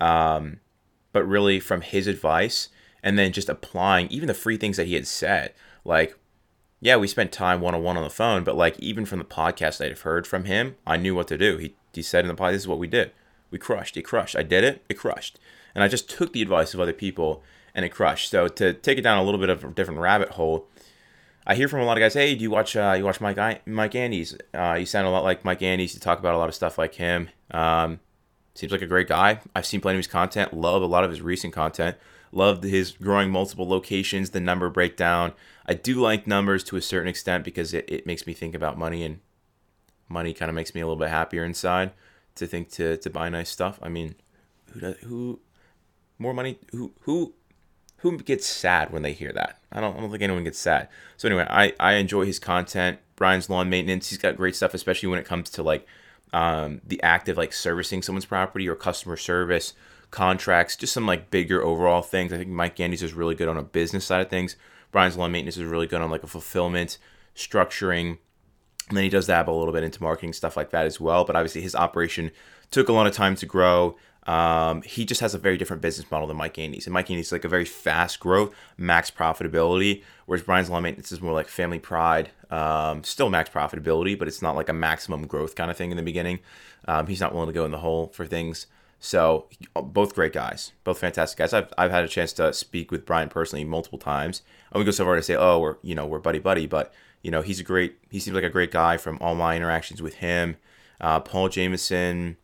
Um, 0.00 0.60
but 1.12 1.26
really, 1.26 1.58
from 1.58 1.80
his 1.80 2.06
advice 2.06 2.68
and 3.02 3.18
then 3.18 3.32
just 3.32 3.48
applying 3.48 4.06
even 4.12 4.28
the 4.28 4.34
free 4.34 4.58
things 4.58 4.76
that 4.76 4.86
he 4.86 4.94
had 4.94 5.08
said, 5.08 5.54
like 5.84 6.16
yeah, 6.82 6.96
we 6.96 7.06
spent 7.06 7.30
time 7.30 7.60
one 7.60 7.76
on 7.76 7.82
one 7.84 7.96
on 7.96 8.02
the 8.02 8.10
phone, 8.10 8.42
but 8.42 8.56
like 8.56 8.76
even 8.80 9.06
from 9.06 9.20
the 9.20 9.24
podcast 9.24 9.80
I'd 9.82 9.90
have 9.90 10.00
heard 10.00 10.26
from 10.26 10.46
him, 10.46 10.74
I 10.84 10.96
knew 10.96 11.14
what 11.14 11.28
to 11.28 11.38
do. 11.38 11.56
He 11.56 11.76
he 11.94 12.02
said 12.02 12.24
in 12.24 12.28
the 12.28 12.34
podcast, 12.34 12.52
"This 12.52 12.62
is 12.62 12.68
what 12.68 12.80
we 12.80 12.88
did. 12.88 13.12
We 13.52 13.58
crushed. 13.60 13.96
It 13.96 14.02
crushed. 14.02 14.34
I 14.34 14.42
did 14.42 14.64
it. 14.64 14.84
It 14.88 14.94
crushed." 14.94 15.38
And 15.76 15.84
I 15.84 15.88
just 15.88 16.10
took 16.10 16.32
the 16.32 16.42
advice 16.42 16.74
of 16.74 16.80
other 16.80 16.92
people, 16.92 17.44
and 17.72 17.84
it 17.84 17.90
crushed. 17.90 18.30
So 18.30 18.48
to 18.48 18.72
take 18.72 18.98
it 18.98 19.02
down 19.02 19.18
a 19.18 19.22
little 19.22 19.38
bit 19.38 19.48
of 19.48 19.62
a 19.62 19.68
different 19.68 20.00
rabbit 20.00 20.30
hole, 20.30 20.66
I 21.46 21.54
hear 21.54 21.68
from 21.68 21.78
a 21.78 21.84
lot 21.84 21.96
of 21.96 22.00
guys, 22.00 22.14
"Hey, 22.14 22.34
do 22.34 22.42
you 22.42 22.50
watch 22.50 22.74
uh, 22.74 22.94
you 22.98 23.04
watch 23.04 23.20
Mike 23.20 23.64
Mike 23.64 23.94
Andes? 23.94 24.36
Uh, 24.52 24.74
you 24.80 24.84
sound 24.84 25.06
a 25.06 25.10
lot 25.10 25.22
like 25.22 25.44
Mike 25.44 25.62
Andes. 25.62 25.94
You 25.94 26.00
talk 26.00 26.18
about 26.18 26.34
a 26.34 26.38
lot 26.38 26.48
of 26.48 26.54
stuff 26.56 26.78
like 26.78 26.96
him. 26.96 27.28
Um, 27.52 28.00
seems 28.56 28.72
like 28.72 28.82
a 28.82 28.86
great 28.86 29.06
guy. 29.06 29.38
I've 29.54 29.66
seen 29.66 29.80
plenty 29.80 29.98
of 29.98 30.00
his 30.00 30.08
content. 30.08 30.52
Love 30.52 30.82
a 30.82 30.86
lot 30.86 31.04
of 31.04 31.10
his 31.10 31.22
recent 31.22 31.54
content. 31.54 31.96
Loved 32.32 32.64
his 32.64 32.92
growing 32.92 33.30
multiple 33.30 33.68
locations, 33.68 34.30
the 34.30 34.40
number 34.40 34.70
breakdown. 34.70 35.32
I 35.66 35.74
do 35.74 36.00
like 36.00 36.26
numbers 36.26 36.64
to 36.64 36.76
a 36.76 36.82
certain 36.82 37.08
extent 37.08 37.44
because 37.44 37.74
it, 37.74 37.84
it 37.88 38.06
makes 38.06 38.26
me 38.26 38.32
think 38.32 38.54
about 38.54 38.78
money 38.78 39.04
and 39.04 39.20
money 40.08 40.32
kind 40.32 40.48
of 40.48 40.54
makes 40.54 40.74
me 40.74 40.80
a 40.80 40.86
little 40.86 40.98
bit 40.98 41.10
happier 41.10 41.44
inside 41.44 41.92
to 42.34 42.46
think 42.46 42.70
to, 42.70 42.96
to 42.96 43.10
buy 43.10 43.28
nice 43.28 43.50
stuff. 43.50 43.78
I 43.82 43.88
mean, 43.88 44.14
who 44.72 44.80
does, 44.80 44.96
who 44.98 45.40
more 46.18 46.32
money 46.32 46.58
who 46.70 46.92
who 47.02 47.34
who 47.98 48.18
gets 48.18 48.46
sad 48.46 48.90
when 48.90 49.02
they 49.02 49.12
hear 49.12 49.32
that? 49.32 49.60
I 49.70 49.80
don't 49.80 49.96
I 49.96 50.00
don't 50.00 50.10
think 50.10 50.22
anyone 50.22 50.44
gets 50.44 50.58
sad. 50.58 50.88
So 51.16 51.28
anyway, 51.28 51.46
I 51.50 51.74
I 51.78 51.94
enjoy 51.94 52.24
his 52.24 52.38
content. 52.38 52.98
Brian's 53.16 53.50
lawn 53.50 53.68
maintenance, 53.68 54.10
he's 54.10 54.18
got 54.18 54.36
great 54.36 54.56
stuff 54.56 54.74
especially 54.74 55.08
when 55.08 55.18
it 55.18 55.26
comes 55.26 55.50
to 55.50 55.62
like 55.62 55.86
um, 56.32 56.80
the 56.86 57.02
act 57.02 57.28
of 57.28 57.36
like 57.36 57.52
servicing 57.52 58.02
someone's 58.02 58.24
property 58.24 58.66
or 58.66 58.74
customer 58.74 59.16
service 59.16 59.74
contracts, 60.12 60.76
just 60.76 60.92
some 60.92 61.06
like 61.06 61.30
bigger 61.30 61.64
overall 61.64 62.02
things. 62.02 62.32
I 62.32 62.36
think 62.36 62.50
Mike 62.50 62.78
Andes 62.78 63.02
is 63.02 63.14
really 63.14 63.34
good 63.34 63.48
on 63.48 63.56
a 63.56 63.62
business 63.62 64.04
side 64.04 64.20
of 64.20 64.30
things. 64.30 64.54
Brian's 64.92 65.16
lawn 65.16 65.32
maintenance 65.32 65.56
is 65.56 65.64
really 65.64 65.88
good 65.88 66.00
on 66.00 66.10
like 66.10 66.22
a 66.22 66.28
fulfillment, 66.28 66.98
structuring. 67.34 68.18
And 68.88 68.96
then 68.96 69.04
he 69.04 69.10
does 69.10 69.26
dab 69.26 69.48
a 69.48 69.50
little 69.50 69.72
bit 69.72 69.82
into 69.82 70.02
marketing 70.02 70.34
stuff 70.34 70.56
like 70.56 70.70
that 70.70 70.86
as 70.86 71.00
well. 71.00 71.24
But 71.24 71.34
obviously 71.34 71.62
his 71.62 71.74
operation 71.74 72.30
took 72.70 72.88
a 72.88 72.92
lot 72.92 73.06
of 73.06 73.14
time 73.14 73.34
to 73.36 73.46
grow. 73.46 73.96
Um, 74.26 74.82
he 74.82 75.04
just 75.04 75.20
has 75.20 75.34
a 75.34 75.38
very 75.38 75.56
different 75.56 75.82
business 75.82 76.08
model 76.10 76.28
than 76.28 76.36
Mike 76.36 76.58
Andes. 76.58 76.86
And 76.86 76.94
Mike 76.94 77.10
Andes 77.10 77.26
is 77.26 77.32
like 77.32 77.44
a 77.44 77.48
very 77.48 77.64
fast 77.64 78.20
growth, 78.20 78.54
max 78.76 79.10
profitability, 79.10 80.02
whereas 80.26 80.42
Brian's 80.44 80.70
lawn 80.70 80.82
maintenance 80.84 81.10
is 81.10 81.20
more 81.20 81.32
like 81.32 81.48
family 81.48 81.78
pride, 81.78 82.30
um, 82.50 83.02
still 83.02 83.30
max 83.30 83.50
profitability, 83.50 84.16
but 84.16 84.28
it's 84.28 84.42
not 84.42 84.54
like 84.54 84.68
a 84.68 84.74
maximum 84.74 85.26
growth 85.26 85.54
kind 85.56 85.70
of 85.70 85.76
thing 85.76 85.90
in 85.90 85.96
the 85.96 86.02
beginning. 86.02 86.38
Um, 86.86 87.06
he's 87.06 87.20
not 87.20 87.32
willing 87.32 87.48
to 87.48 87.52
go 87.52 87.64
in 87.64 87.72
the 87.72 87.78
hole 87.78 88.08
for 88.14 88.26
things. 88.26 88.66
So 89.04 89.48
both 89.74 90.14
great 90.14 90.32
guys, 90.32 90.70
both 90.84 91.00
fantastic 91.00 91.36
guys. 91.36 91.52
I've, 91.52 91.72
I've 91.76 91.90
had 91.90 92.04
a 92.04 92.08
chance 92.08 92.32
to 92.34 92.52
speak 92.52 92.92
with 92.92 93.04
Brian 93.04 93.28
personally 93.28 93.64
multiple 93.64 93.98
times. 93.98 94.42
I 94.72 94.78
would 94.78 94.84
go 94.84 94.92
so 94.92 95.04
far 95.04 95.16
to 95.16 95.22
say, 95.24 95.34
oh, 95.34 95.58
we're 95.58 95.76
you 95.82 95.96
know 95.96 96.06
we're 96.06 96.20
buddy 96.20 96.38
buddy, 96.38 96.68
but 96.68 96.94
you 97.20 97.32
know 97.32 97.42
he's 97.42 97.58
a 97.58 97.64
great. 97.64 97.98
He 98.10 98.20
seems 98.20 98.36
like 98.36 98.44
a 98.44 98.48
great 98.48 98.70
guy 98.70 98.96
from 98.98 99.18
all 99.20 99.34
my 99.34 99.56
interactions 99.56 100.00
with 100.00 100.14
him. 100.14 100.56
Uh, 101.00 101.18
Paul 101.18 101.48
Jamison 101.48 102.36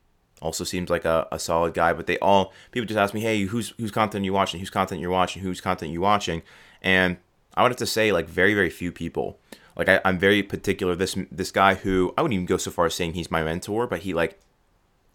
also 0.42 0.64
seems 0.64 0.90
like 0.90 1.04
a, 1.04 1.28
a 1.30 1.38
solid 1.38 1.74
guy. 1.74 1.92
But 1.92 2.08
they 2.08 2.18
all 2.18 2.52
people 2.72 2.88
just 2.88 2.98
ask 2.98 3.14
me, 3.14 3.20
hey, 3.20 3.42
who's 3.44 3.72
who's 3.78 3.92
content 3.92 4.24
you 4.24 4.32
watching? 4.32 4.58
Who's 4.58 4.68
content 4.68 5.00
you're 5.00 5.10
watching? 5.10 5.42
Who's 5.42 5.60
content 5.60 5.92
you 5.92 6.00
watching? 6.00 6.42
And 6.82 7.18
I 7.54 7.62
would 7.62 7.70
have 7.70 7.78
to 7.78 7.86
say 7.86 8.10
like 8.10 8.26
very 8.28 8.52
very 8.52 8.70
few 8.70 8.90
people. 8.90 9.38
Like 9.76 9.88
I, 9.88 10.00
I'm 10.04 10.18
very 10.18 10.42
particular. 10.42 10.96
This 10.96 11.16
this 11.30 11.52
guy 11.52 11.74
who 11.74 12.12
I 12.18 12.22
wouldn't 12.22 12.34
even 12.34 12.46
go 12.46 12.56
so 12.56 12.72
far 12.72 12.86
as 12.86 12.94
saying 12.94 13.12
he's 13.12 13.30
my 13.30 13.44
mentor, 13.44 13.86
but 13.86 14.00
he 14.00 14.12
like 14.12 14.40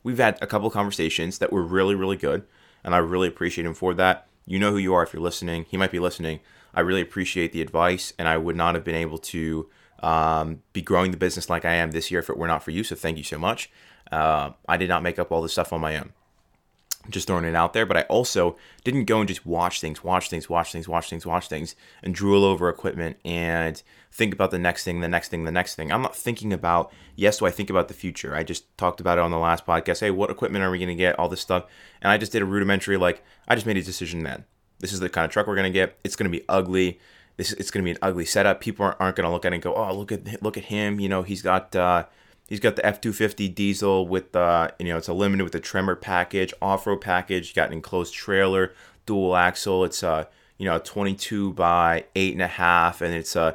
we've 0.03 0.17
had 0.17 0.37
a 0.41 0.47
couple 0.47 0.69
conversations 0.69 1.39
that 1.39 1.51
were 1.51 1.63
really, 1.63 1.95
really 1.95 2.17
good, 2.17 2.45
and 2.83 2.93
I 2.93 2.99
really 2.99 3.27
appreciate 3.27 3.65
him 3.65 3.73
for 3.73 3.93
that. 3.95 4.27
You 4.45 4.59
know 4.59 4.71
who 4.71 4.77
you 4.77 4.93
are 4.93 5.03
if 5.03 5.13
you're 5.13 5.21
listening. 5.21 5.65
He 5.69 5.77
might 5.77 5.91
be 5.91 5.99
listening. 5.99 6.41
I 6.73 6.81
really 6.81 7.01
appreciate 7.01 7.53
the 7.53 7.61
advice, 7.61 8.13
and 8.19 8.27
I 8.27 8.37
would 8.37 8.55
not 8.55 8.75
have 8.75 8.83
been 8.83 8.95
able 8.95 9.17
to 9.19 9.69
um, 10.01 10.61
be 10.73 10.81
growing 10.81 11.11
the 11.11 11.17
business 11.17 11.49
like 11.49 11.65
I 11.65 11.73
am 11.75 11.91
this 11.91 12.11
year 12.11 12.19
if 12.19 12.29
it 12.29 12.37
were 12.37 12.47
not 12.47 12.63
for 12.63 12.71
you. 12.71 12.83
So 12.83 12.95
thank 12.95 13.17
you 13.17 13.23
so 13.23 13.37
much. 13.37 13.69
Uh, 14.11 14.51
I 14.67 14.77
did 14.77 14.89
not 14.89 15.01
make 15.01 15.17
up 15.17 15.31
all 15.31 15.41
this 15.41 15.53
stuff 15.53 15.71
on 15.71 15.81
my 15.81 15.97
own. 15.97 16.11
Just 17.09 17.27
throwing 17.27 17.45
it 17.45 17.55
out 17.55 17.73
there. 17.73 17.85
But 17.85 17.97
I 17.97 18.01
also 18.03 18.55
didn't 18.83 19.05
go 19.05 19.19
and 19.19 19.27
just 19.27 19.45
watch 19.45 19.81
things, 19.81 20.03
watch 20.03 20.29
things, 20.29 20.49
watch 20.49 20.71
things, 20.71 20.87
watch 20.87 21.09
things, 21.09 21.25
watch 21.25 21.47
things, 21.47 21.75
and 22.01 22.15
drool 22.15 22.43
over 22.43 22.69
equipment 22.69 23.17
and 23.25 23.81
think 24.11 24.33
about 24.33 24.51
the 24.51 24.59
next 24.59 24.83
thing, 24.83 25.01
the 25.01 25.07
next 25.07 25.29
thing, 25.29 25.43
the 25.43 25.51
next 25.51 25.75
thing. 25.75 25.91
I'm 25.91 26.01
not 26.01 26.15
thinking 26.15 26.53
about, 26.53 26.91
yes, 27.15 27.39
do 27.39 27.45
I 27.45 27.51
think 27.51 27.69
about 27.69 27.87
the 27.87 27.93
future? 27.93 28.35
I 28.35 28.43
just 28.43 28.77
talked 28.77 28.99
about 28.99 29.17
it 29.17 29.21
on 29.21 29.31
the 29.31 29.37
last 29.37 29.65
podcast. 29.65 29.99
Hey, 29.99 30.11
what 30.11 30.29
equipment 30.29 30.63
are 30.63 30.71
we 30.71 30.77
going 30.77 30.89
to 30.89 30.95
get? 30.95 31.17
All 31.17 31.29
this 31.29 31.41
stuff. 31.41 31.65
And 32.01 32.11
I 32.11 32.17
just 32.17 32.31
did 32.31 32.41
a 32.41 32.45
rudimentary, 32.45 32.97
like, 32.97 33.23
I 33.47 33.55
just 33.55 33.65
made 33.65 33.77
a 33.77 33.83
decision 33.83 34.23
then. 34.23 34.45
This 34.79 34.93
is 34.93 34.99
the 34.99 35.09
kind 35.09 35.25
of 35.25 35.31
truck 35.31 35.47
we're 35.47 35.55
going 35.55 35.71
to 35.71 35.77
get. 35.77 35.97
It's 36.03 36.15
going 36.15 36.31
to 36.31 36.37
be 36.37 36.45
ugly. 36.47 36.99
This 37.37 37.53
it's 37.53 37.71
going 37.71 37.83
to 37.83 37.85
be 37.85 37.91
an 37.91 37.97
ugly 38.01 38.25
setup. 38.25 38.61
People 38.61 38.85
aren't, 38.85 39.01
aren't 39.01 39.15
going 39.15 39.25
to 39.25 39.31
look 39.31 39.45
at 39.45 39.53
it 39.53 39.55
and 39.55 39.63
go, 39.63 39.73
oh, 39.73 39.97
look 39.97 40.11
at 40.11 40.43
look 40.43 40.57
at 40.57 40.65
him. 40.65 40.99
You 40.99 41.09
know, 41.09 41.23
he's 41.23 41.41
got 41.41 41.75
uh, 41.75 42.05
He's 42.47 42.59
got 42.59 42.75
the 42.75 42.81
F250 42.81 43.53
diesel 43.55 44.07
with 44.07 44.35
uh, 44.35 44.69
you 44.79 44.87
know 44.87 44.97
it's 44.97 45.07
a 45.07 45.13
limited 45.13 45.43
with 45.43 45.53
the 45.53 45.59
Tremor 45.59 45.95
package, 45.95 46.53
off-road 46.61 47.01
package. 47.01 47.49
You 47.49 47.55
got 47.55 47.67
an 47.67 47.73
enclosed 47.73 48.13
trailer, 48.13 48.73
dual 49.05 49.35
axle. 49.35 49.83
It's 49.85 50.03
uh 50.03 50.25
you 50.57 50.65
know 50.65 50.79
22 50.79 51.53
by 51.53 52.05
eight 52.15 52.33
and 52.33 52.41
a 52.41 52.47
half, 52.47 53.01
and 53.01 53.13
it's 53.13 53.35
uh 53.35 53.53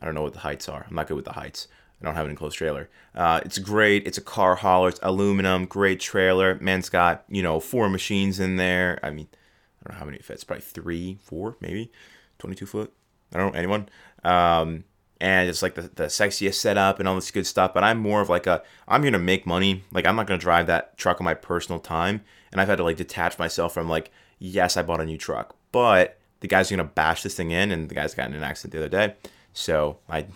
I 0.00 0.04
don't 0.04 0.14
know 0.14 0.22
what 0.22 0.34
the 0.34 0.40
heights 0.40 0.68
are. 0.68 0.86
I'm 0.88 0.94
not 0.94 1.08
good 1.08 1.16
with 1.16 1.24
the 1.24 1.32
heights. 1.32 1.68
I 2.00 2.04
don't 2.04 2.14
have 2.14 2.26
an 2.26 2.30
enclosed 2.30 2.58
trailer. 2.58 2.90
Uh, 3.14 3.40
it's 3.44 3.58
great. 3.58 4.06
It's 4.06 4.18
a 4.18 4.22
car 4.22 4.56
hauler. 4.56 4.90
It's 4.90 5.00
aluminum. 5.02 5.64
Great 5.64 6.00
trailer. 6.00 6.58
Man's 6.60 6.88
got 6.88 7.24
you 7.28 7.42
know 7.42 7.60
four 7.60 7.88
machines 7.88 8.38
in 8.40 8.56
there. 8.56 9.00
I 9.02 9.10
mean, 9.10 9.28
I 9.32 9.88
don't 9.88 9.94
know 9.94 9.98
how 10.00 10.04
many 10.04 10.18
it 10.18 10.24
fits. 10.24 10.44
Probably 10.44 10.62
three, 10.62 11.18
four, 11.22 11.56
maybe. 11.60 11.90
22 12.38 12.66
foot. 12.66 12.92
I 13.32 13.38
don't 13.38 13.52
know 13.52 13.58
anyone. 13.58 13.88
Um, 14.22 14.84
and 15.20 15.48
it's 15.48 15.62
like 15.62 15.74
the, 15.74 15.82
the 15.82 16.04
sexiest 16.04 16.54
setup 16.54 16.98
and 16.98 17.08
all 17.08 17.14
this 17.14 17.30
good 17.30 17.46
stuff. 17.46 17.72
But 17.72 17.84
I'm 17.84 17.98
more 17.98 18.20
of 18.20 18.28
like 18.28 18.46
a 18.46 18.62
I'm 18.88 19.02
here 19.02 19.12
to 19.12 19.18
make 19.18 19.46
money. 19.46 19.84
Like 19.92 20.06
I'm 20.06 20.16
not 20.16 20.26
gonna 20.26 20.38
drive 20.38 20.66
that 20.66 20.96
truck 20.96 21.20
on 21.20 21.24
my 21.24 21.34
personal 21.34 21.80
time. 21.80 22.22
And 22.52 22.60
I've 22.60 22.68
had 22.68 22.76
to 22.76 22.84
like 22.84 22.96
detach 22.96 23.38
myself 23.38 23.74
from 23.74 23.88
like, 23.88 24.10
yes, 24.38 24.76
I 24.76 24.82
bought 24.82 25.00
a 25.00 25.06
new 25.06 25.18
truck, 25.18 25.56
but 25.72 26.18
the 26.40 26.48
guy's 26.48 26.70
are 26.70 26.76
gonna 26.76 26.88
bash 26.88 27.22
this 27.22 27.34
thing 27.34 27.50
in, 27.50 27.70
and 27.70 27.88
the 27.88 27.94
guy's 27.94 28.14
got 28.14 28.28
in 28.28 28.34
an 28.34 28.44
accident 28.44 28.72
the 28.72 28.78
other 28.78 29.08
day. 29.08 29.14
So 29.52 29.98
I 30.08 30.26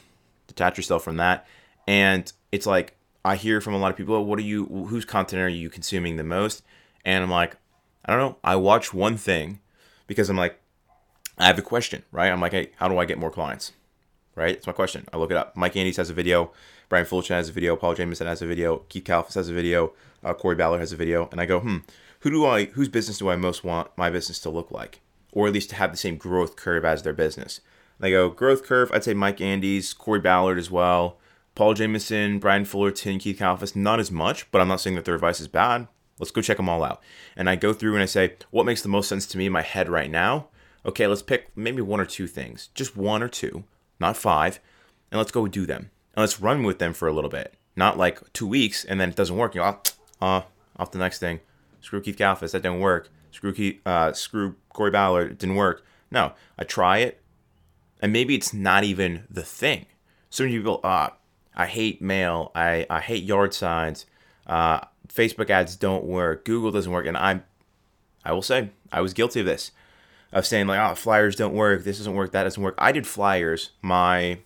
detach 0.46 0.76
yourself 0.76 1.04
from 1.04 1.16
that. 1.16 1.46
And 1.86 2.32
it's 2.50 2.66
like 2.66 2.96
I 3.24 3.36
hear 3.36 3.60
from 3.60 3.74
a 3.74 3.78
lot 3.78 3.90
of 3.90 3.96
people, 3.96 4.24
what 4.24 4.38
are 4.38 4.42
you 4.42 4.66
whose 4.66 5.04
content 5.04 5.42
are 5.42 5.48
you 5.48 5.68
consuming 5.68 6.16
the 6.16 6.24
most? 6.24 6.62
And 7.04 7.22
I'm 7.22 7.30
like, 7.30 7.56
I 8.04 8.12
don't 8.12 8.20
know. 8.20 8.38
I 8.42 8.56
watch 8.56 8.94
one 8.94 9.16
thing 9.16 9.60
because 10.06 10.30
I'm 10.30 10.36
like, 10.36 10.60
I 11.36 11.46
have 11.46 11.58
a 11.58 11.62
question, 11.62 12.02
right? 12.10 12.30
I'm 12.30 12.40
like, 12.40 12.52
hey, 12.52 12.70
how 12.76 12.88
do 12.88 12.98
I 12.98 13.04
get 13.04 13.18
more 13.18 13.30
clients? 13.30 13.72
Right? 14.38 14.54
It's 14.54 14.68
my 14.68 14.72
question. 14.72 15.04
I 15.12 15.16
look 15.16 15.32
it 15.32 15.36
up. 15.36 15.56
Mike 15.56 15.74
Andes 15.74 15.96
has 15.96 16.10
a 16.10 16.14
video. 16.14 16.52
Brian 16.88 17.04
Fullerton 17.04 17.34
has 17.34 17.48
a 17.48 17.52
video. 17.52 17.74
Paul 17.74 17.94
Jamison 17.94 18.28
has 18.28 18.40
a 18.40 18.46
video. 18.46 18.84
Keith 18.88 19.02
Kalfas 19.02 19.34
has 19.34 19.48
a 19.48 19.52
video. 19.52 19.94
Uh, 20.22 20.32
Corey 20.32 20.54
Ballard 20.54 20.78
has 20.78 20.92
a 20.92 20.96
video. 20.96 21.28
And 21.32 21.40
I 21.40 21.44
go, 21.44 21.58
hmm, 21.58 21.78
who 22.20 22.30
do 22.30 22.46
I, 22.46 22.66
whose 22.66 22.88
business 22.88 23.18
do 23.18 23.30
I 23.30 23.34
most 23.34 23.64
want 23.64 23.90
my 23.96 24.10
business 24.10 24.38
to 24.40 24.50
look 24.50 24.70
like? 24.70 25.00
Or 25.32 25.48
at 25.48 25.52
least 25.52 25.70
to 25.70 25.76
have 25.76 25.90
the 25.90 25.96
same 25.96 26.16
growth 26.16 26.54
curve 26.54 26.84
as 26.84 27.02
their 27.02 27.12
business. 27.12 27.60
And 27.98 28.06
I 28.06 28.10
go, 28.10 28.30
growth 28.30 28.62
curve, 28.62 28.92
I'd 28.94 29.02
say 29.02 29.12
Mike 29.12 29.40
Andes, 29.40 29.92
Corey 29.92 30.20
Ballard 30.20 30.56
as 30.56 30.70
well. 30.70 31.18
Paul 31.56 31.74
Jamison, 31.74 32.38
Brian 32.38 32.64
Fullerton, 32.64 33.18
Keith 33.18 33.40
Kalfas, 33.40 33.74
not 33.74 33.98
as 33.98 34.12
much, 34.12 34.48
but 34.52 34.60
I'm 34.60 34.68
not 34.68 34.80
saying 34.80 34.94
that 34.94 35.04
their 35.04 35.16
advice 35.16 35.40
is 35.40 35.48
bad. 35.48 35.88
Let's 36.20 36.30
go 36.30 36.42
check 36.42 36.58
them 36.58 36.68
all 36.68 36.84
out. 36.84 37.02
And 37.34 37.50
I 37.50 37.56
go 37.56 37.72
through 37.72 37.94
and 37.94 38.04
I 38.04 38.06
say, 38.06 38.34
what 38.52 38.66
makes 38.66 38.82
the 38.82 38.88
most 38.88 39.08
sense 39.08 39.26
to 39.26 39.38
me 39.38 39.46
in 39.46 39.52
my 39.52 39.62
head 39.62 39.88
right 39.88 40.10
now? 40.10 40.46
Okay, 40.86 41.08
let's 41.08 41.22
pick 41.22 41.50
maybe 41.56 41.82
one 41.82 41.98
or 41.98 42.04
two 42.04 42.28
things, 42.28 42.68
just 42.74 42.96
one 42.96 43.20
or 43.20 43.28
two 43.28 43.64
not 44.00 44.16
five, 44.16 44.60
and 45.10 45.18
let's 45.18 45.32
go 45.32 45.46
do 45.46 45.66
them. 45.66 45.90
And 46.14 46.22
let's 46.22 46.40
run 46.40 46.62
with 46.62 46.78
them 46.78 46.92
for 46.92 47.08
a 47.08 47.12
little 47.12 47.30
bit. 47.30 47.54
Not 47.76 47.96
like 47.96 48.32
two 48.32 48.46
weeks 48.46 48.84
and 48.84 49.00
then 49.00 49.10
it 49.10 49.16
doesn't 49.16 49.36
work. 49.36 49.54
You 49.54 49.60
know, 49.60 49.78
uh, 50.20 50.42
off 50.76 50.90
the 50.90 50.98
next 50.98 51.18
thing. 51.18 51.40
Screw 51.80 52.00
Keith 52.00 52.16
Kalfas, 52.16 52.52
that 52.52 52.62
didn't 52.62 52.80
work. 52.80 53.08
Screw 53.30 53.52
Keith, 53.52 53.80
uh, 53.86 54.12
screw 54.12 54.56
Corey 54.72 54.90
Ballard, 54.90 55.30
it 55.30 55.38
didn't 55.38 55.56
work. 55.56 55.84
No, 56.10 56.32
I 56.58 56.64
try 56.64 56.98
it, 56.98 57.20
and 58.00 58.12
maybe 58.12 58.34
it's 58.34 58.52
not 58.52 58.82
even 58.82 59.24
the 59.30 59.42
thing. 59.42 59.86
So 60.30 60.44
many 60.44 60.56
people, 60.56 60.80
uh, 60.82 61.10
I 61.58 61.66
hate 61.66 62.00
mail. 62.00 62.52
I, 62.54 62.86
I 62.88 63.00
hate 63.00 63.24
yard 63.24 63.52
signs. 63.52 64.06
Uh, 64.46 64.80
Facebook 65.08 65.50
ads 65.50 65.76
don't 65.76 66.04
work. 66.04 66.44
Google 66.44 66.70
doesn't 66.70 66.90
work. 66.90 67.06
And 67.06 67.16
I'm, 67.16 67.44
I 68.24 68.32
will 68.32 68.42
say, 68.42 68.70
I 68.92 69.00
was 69.00 69.12
guilty 69.12 69.40
of 69.40 69.46
this 69.46 69.72
of 70.32 70.46
saying 70.46 70.66
like, 70.66 70.78
oh, 70.78 70.94
flyers 70.94 71.36
don't 71.36 71.54
work. 71.54 71.84
This 71.84 71.98
doesn't 71.98 72.14
work. 72.14 72.32
That 72.32 72.44
doesn't 72.44 72.62
work. 72.62 72.74
I 72.78 72.92
did 72.92 73.06
flyers. 73.06 73.70
My, 73.82 74.38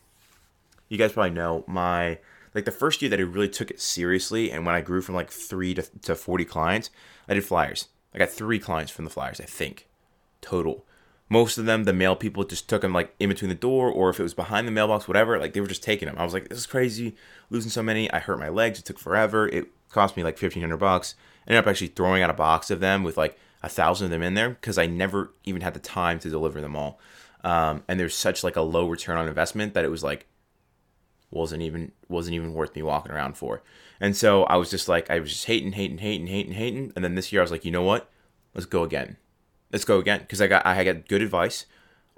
you 0.88 0.98
guys 0.98 1.12
probably 1.12 1.30
know 1.30 1.64
my 1.66 2.18
like 2.54 2.64
the 2.64 2.70
first 2.70 3.00
year 3.00 3.08
that 3.08 3.18
I 3.18 3.22
really 3.22 3.48
took 3.48 3.70
it 3.70 3.80
seriously, 3.80 4.50
and 4.50 4.66
when 4.66 4.74
I 4.74 4.80
grew 4.80 5.00
from 5.00 5.14
like 5.14 5.30
three 5.30 5.74
to, 5.74 5.82
to 6.02 6.14
forty 6.14 6.44
clients, 6.44 6.90
I 7.28 7.34
did 7.34 7.44
flyers. 7.44 7.88
I 8.14 8.18
got 8.18 8.28
three 8.28 8.58
clients 8.58 8.92
from 8.92 9.06
the 9.06 9.10
flyers, 9.10 9.40
I 9.40 9.44
think, 9.44 9.88
total. 10.40 10.84
Most 11.30 11.56
of 11.56 11.64
them, 11.64 11.84
the 11.84 11.94
mail 11.94 12.14
people 12.14 12.44
just 12.44 12.68
took 12.68 12.82
them 12.82 12.92
like 12.92 13.14
in 13.18 13.30
between 13.30 13.48
the 13.48 13.54
door, 13.54 13.90
or 13.90 14.10
if 14.10 14.20
it 14.20 14.22
was 14.22 14.34
behind 14.34 14.68
the 14.68 14.72
mailbox, 14.72 15.08
whatever. 15.08 15.38
Like 15.38 15.54
they 15.54 15.60
were 15.60 15.66
just 15.66 15.82
taking 15.82 16.06
them. 16.06 16.16
I 16.18 16.24
was 16.24 16.34
like, 16.34 16.48
this 16.48 16.58
is 16.58 16.66
crazy, 16.66 17.16
losing 17.48 17.70
so 17.70 17.82
many. 17.82 18.10
I 18.10 18.18
hurt 18.18 18.38
my 18.38 18.50
legs. 18.50 18.78
It 18.78 18.84
took 18.84 18.98
forever. 18.98 19.48
It 19.48 19.68
cost 19.88 20.16
me 20.16 20.22
like 20.22 20.36
fifteen 20.36 20.62
hundred 20.62 20.76
bucks. 20.76 21.14
I 21.46 21.52
ended 21.52 21.64
up 21.64 21.70
actually 21.70 21.88
throwing 21.88 22.22
out 22.22 22.28
a 22.28 22.34
box 22.34 22.70
of 22.70 22.80
them 22.80 23.02
with 23.02 23.16
like 23.16 23.38
a 23.62 23.68
thousand 23.68 24.06
of 24.06 24.10
them 24.10 24.22
in 24.22 24.34
there 24.34 24.50
because 24.50 24.78
I 24.78 24.86
never 24.86 25.32
even 25.44 25.62
had 25.62 25.74
the 25.74 25.80
time 25.80 26.18
to 26.20 26.30
deliver 26.30 26.60
them 26.60 26.76
all. 26.76 26.98
Um, 27.44 27.82
and 27.88 27.98
there's 27.98 28.14
such 28.14 28.44
like 28.44 28.56
a 28.56 28.62
low 28.62 28.88
return 28.88 29.18
on 29.18 29.28
investment 29.28 29.74
that 29.74 29.84
it 29.84 29.90
was 29.90 30.02
like 30.02 30.26
wasn't 31.30 31.62
even 31.62 31.92
wasn't 32.08 32.34
even 32.34 32.52
worth 32.52 32.74
me 32.76 32.82
walking 32.82 33.12
around 33.12 33.36
for. 33.36 33.62
And 34.00 34.16
so 34.16 34.44
I 34.44 34.56
was 34.56 34.70
just 34.70 34.88
like 34.88 35.10
I 35.10 35.18
was 35.18 35.30
just 35.30 35.46
hating, 35.46 35.72
hating, 35.72 35.98
hating, 35.98 36.26
hating, 36.26 36.52
hating. 36.52 36.92
And 36.94 37.04
then 37.04 37.14
this 37.14 37.32
year 37.32 37.40
I 37.40 37.44
was 37.44 37.50
like, 37.50 37.64
you 37.64 37.70
know 37.70 37.82
what? 37.82 38.10
Let's 38.54 38.66
go 38.66 38.82
again. 38.82 39.16
Let's 39.72 39.84
go 39.84 39.98
again 39.98 40.20
because 40.20 40.40
I 40.40 40.46
got 40.46 40.66
I 40.66 40.84
got 40.84 41.08
good 41.08 41.22
advice. 41.22 41.66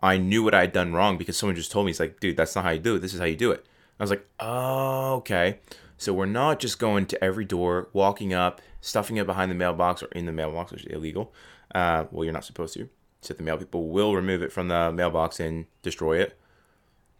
I 0.03 0.19
knew 0.19 0.43
what 0.43 0.55
I 0.55 0.63
had 0.63 0.73
done 0.73 0.93
wrong 0.93 1.17
because 1.17 1.37
someone 1.37 1.57
just 1.57 1.73
told 1.73 1.87
me 1.87 1.91
it's 1.91 2.01
like, 2.01 2.21
dude, 2.21 2.37
that's 2.37 2.55
not 2.55 2.65
how 2.65 2.71
you 2.71 2.81
do 2.81 2.97
it. 2.97 2.99
This 3.01 3.15
is 3.15 3.21
how 3.21 3.27
you 3.27 3.37
do 3.37 3.53
it. 3.53 3.65
I 3.99 4.03
was 4.03 4.11
like, 4.11 4.27
oh, 4.41 5.15
okay. 5.17 5.61
So 5.97 6.13
we're 6.13 6.27
not 6.27 6.59
just 6.59 6.79
going 6.79 7.07
to 7.07 7.25
every 7.25 7.45
door, 7.45 7.89
walking 7.93 8.35
up, 8.35 8.61
stuffing 8.85 9.17
it 9.17 9.27
behind 9.27 9.51
the 9.51 9.55
mailbox 9.55 10.03
or 10.03 10.07
in 10.09 10.27
the 10.27 10.33
mailbox, 10.33 10.71
which 10.71 10.85
is 10.85 10.93
illegal. 10.93 11.33
Uh, 11.75 12.05
well, 12.11 12.25
you're 12.25 12.35
not 12.35 12.45
supposed 12.45 12.75
to. 12.75 12.89
So 13.23 13.33
the 13.33 13.43
mail 13.43 13.57
people 13.57 13.89
will 13.89 14.15
remove 14.15 14.43
it 14.43 14.53
from 14.53 14.69
the 14.69 14.93
mailbox 14.93 15.41
and 15.41 15.67
destroy 15.83 16.19
it, 16.19 16.39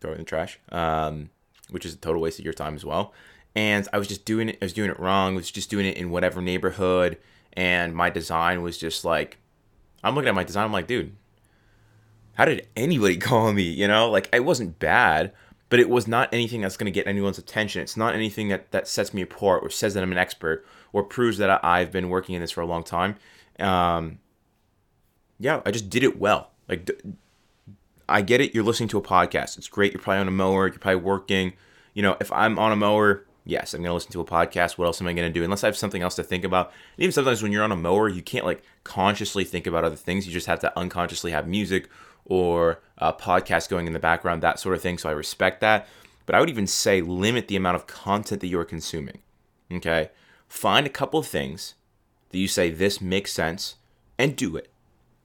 throw 0.01 0.11
it 0.11 0.15
in 0.15 0.21
the 0.21 0.25
trash, 0.25 0.61
um, 0.71 1.31
which 1.71 1.87
is 1.87 1.95
a 1.95 1.97
total 1.97 2.21
waste 2.21 2.39
of 2.39 2.45
your 2.45 2.55
time 2.55 2.75
as 2.75 2.85
well. 2.85 3.15
And 3.57 3.89
I 3.93 3.99
was 3.99 4.09
just 4.09 4.27
doing 4.27 4.51
it. 4.51 4.59
I 4.61 4.67
was 4.67 4.75
doing 4.75 4.91
it 4.91 5.01
wrong. 5.01 5.33
I 5.33 5.37
was 5.37 5.51
just 5.51 5.71
doing 5.71 5.87
it 5.87 5.97
in 5.97 6.11
whatever 6.11 6.43
neighborhood, 6.43 7.17
and 7.55 7.95
my 7.95 8.11
design 8.11 8.63
was 8.63 8.77
just 8.77 9.05
like, 9.05 9.39
I'm 10.03 10.15
looking 10.15 10.29
at 10.29 10.35
my 10.35 10.45
design. 10.45 10.67
I'm 10.67 10.73
like, 10.73 10.89
dude, 10.89 11.17
how 12.35 12.45
did 12.45 12.69
anybody 12.77 13.17
call 13.29 13.53
me? 13.53 13.63
You 13.63 13.89
know, 13.89 14.11
like 14.11 14.29
it 14.33 14.45
wasn't 14.45 14.79
bad, 14.79 15.33
but 15.69 15.81
it 15.81 15.89
was 15.89 16.07
not 16.07 16.33
anything 16.33 16.61
that's 16.61 16.77
going 16.77 16.87
to 16.87 16.93
get 16.93 17.07
anyone's 17.07 17.39
attention. 17.39 17.83
It's 17.83 17.97
not 17.97 18.15
anything 18.15 18.49
that, 18.49 18.71
that 18.71 18.87
sets 18.87 19.15
me 19.15 19.23
apart 19.23 19.63
or 19.63 19.71
says 19.71 19.95
that 19.95 20.03
I'm 20.03 20.13
an 20.13 20.19
expert 20.19 20.65
or 20.93 21.03
proves 21.03 21.39
that 21.39 21.65
I've 21.65 21.91
been 21.91 22.09
working 22.09 22.35
in 22.35 22.41
this 22.41 22.51
for 22.51 22.61
a 22.61 22.67
long 22.67 22.85
time. 22.85 23.17
Um, 23.59 24.19
yeah, 25.39 25.63
I 25.65 25.71
just 25.71 25.91
did 25.91 26.03
it 26.03 26.19
well. 26.19 26.51
Like, 26.69 26.91
I 28.09 28.23
get 28.23 28.41
it. 28.41 28.55
You're 28.55 28.65
listening 28.65 28.89
to 28.91 28.99
a 28.99 29.03
podcast. 29.03 29.59
It's 29.59 29.69
great. 29.69 29.93
You're 29.93 30.03
probably 30.03 30.21
on 30.21 30.29
a 30.29 30.33
mower. 30.33 30.69
You're 30.69 30.79
probably 30.79 31.03
working. 31.03 31.55
You 31.95 32.03
know, 32.03 32.17
if 32.21 32.31
I'm 32.33 32.59
on 32.59 32.71
a 32.71 32.77
mower, 32.77 33.27
yes, 33.45 33.75
I'm 33.75 33.81
going 33.81 33.91
to 33.91 33.95
listen 33.95 34.13
to 34.13 34.21
a 34.21 34.25
podcast. 34.25 34.79
What 34.79 34.87
else 34.87 35.01
am 35.01 35.07
I 35.07 35.13
going 35.13 35.29
to 35.29 35.33
do? 35.33 35.45
Unless 35.45 35.65
I 35.65 35.69
have 35.69 35.77
something 35.77 36.03
else 36.03 36.15
to 36.17 36.23
think 36.23 36.45
about. 36.45 36.73
And 36.97 37.05
even 37.05 37.13
sometimes 37.13 37.43
when 37.43 37.53
you're 37.53 37.65
on 37.65 37.73
a 37.73 37.77
mower, 37.77 38.09
you 38.09 38.23
can't 38.23 38.45
like 38.45 38.63
consciously 38.85 39.45
think 39.45 39.67
about 39.67 39.85
other 39.85 39.97
things. 39.97 40.27
You 40.27 40.33
just 40.33 40.47
have 40.47 40.61
to 40.61 40.79
unconsciously 40.79 41.31
have 41.31 41.49
music 41.49 41.89
or 42.25 42.81
a 42.99 43.13
podcast 43.13 43.69
going 43.69 43.87
in 43.87 43.93
the 43.93 43.99
background, 43.99 44.43
that 44.43 44.59
sort 44.59 44.75
of 44.75 44.83
thing. 44.83 44.99
So 44.99 45.09
I 45.09 45.13
respect 45.13 45.61
that. 45.61 45.89
But 46.27 46.35
I 46.35 46.41
would 46.41 46.49
even 46.49 46.67
say 46.67 47.03
limit 47.03 47.49
the 47.49 47.57
amount 47.57 47.77
of 47.77 47.87
content 47.87 48.41
that 48.41 48.47
you're 48.47 48.65
consuming. 48.65 49.19
Okay? 49.71 50.11
Find 50.49 50.87
a 50.87 50.91
couple 50.91 51.21
of 51.21 51.27
things 51.27 51.75
that 52.31 52.39
you 52.39 52.49
say 52.49 52.71
this 52.71 53.01
makes 53.01 53.33
sense 53.33 53.77
and 54.19 54.37
do 54.37 54.57
it. 54.57 54.71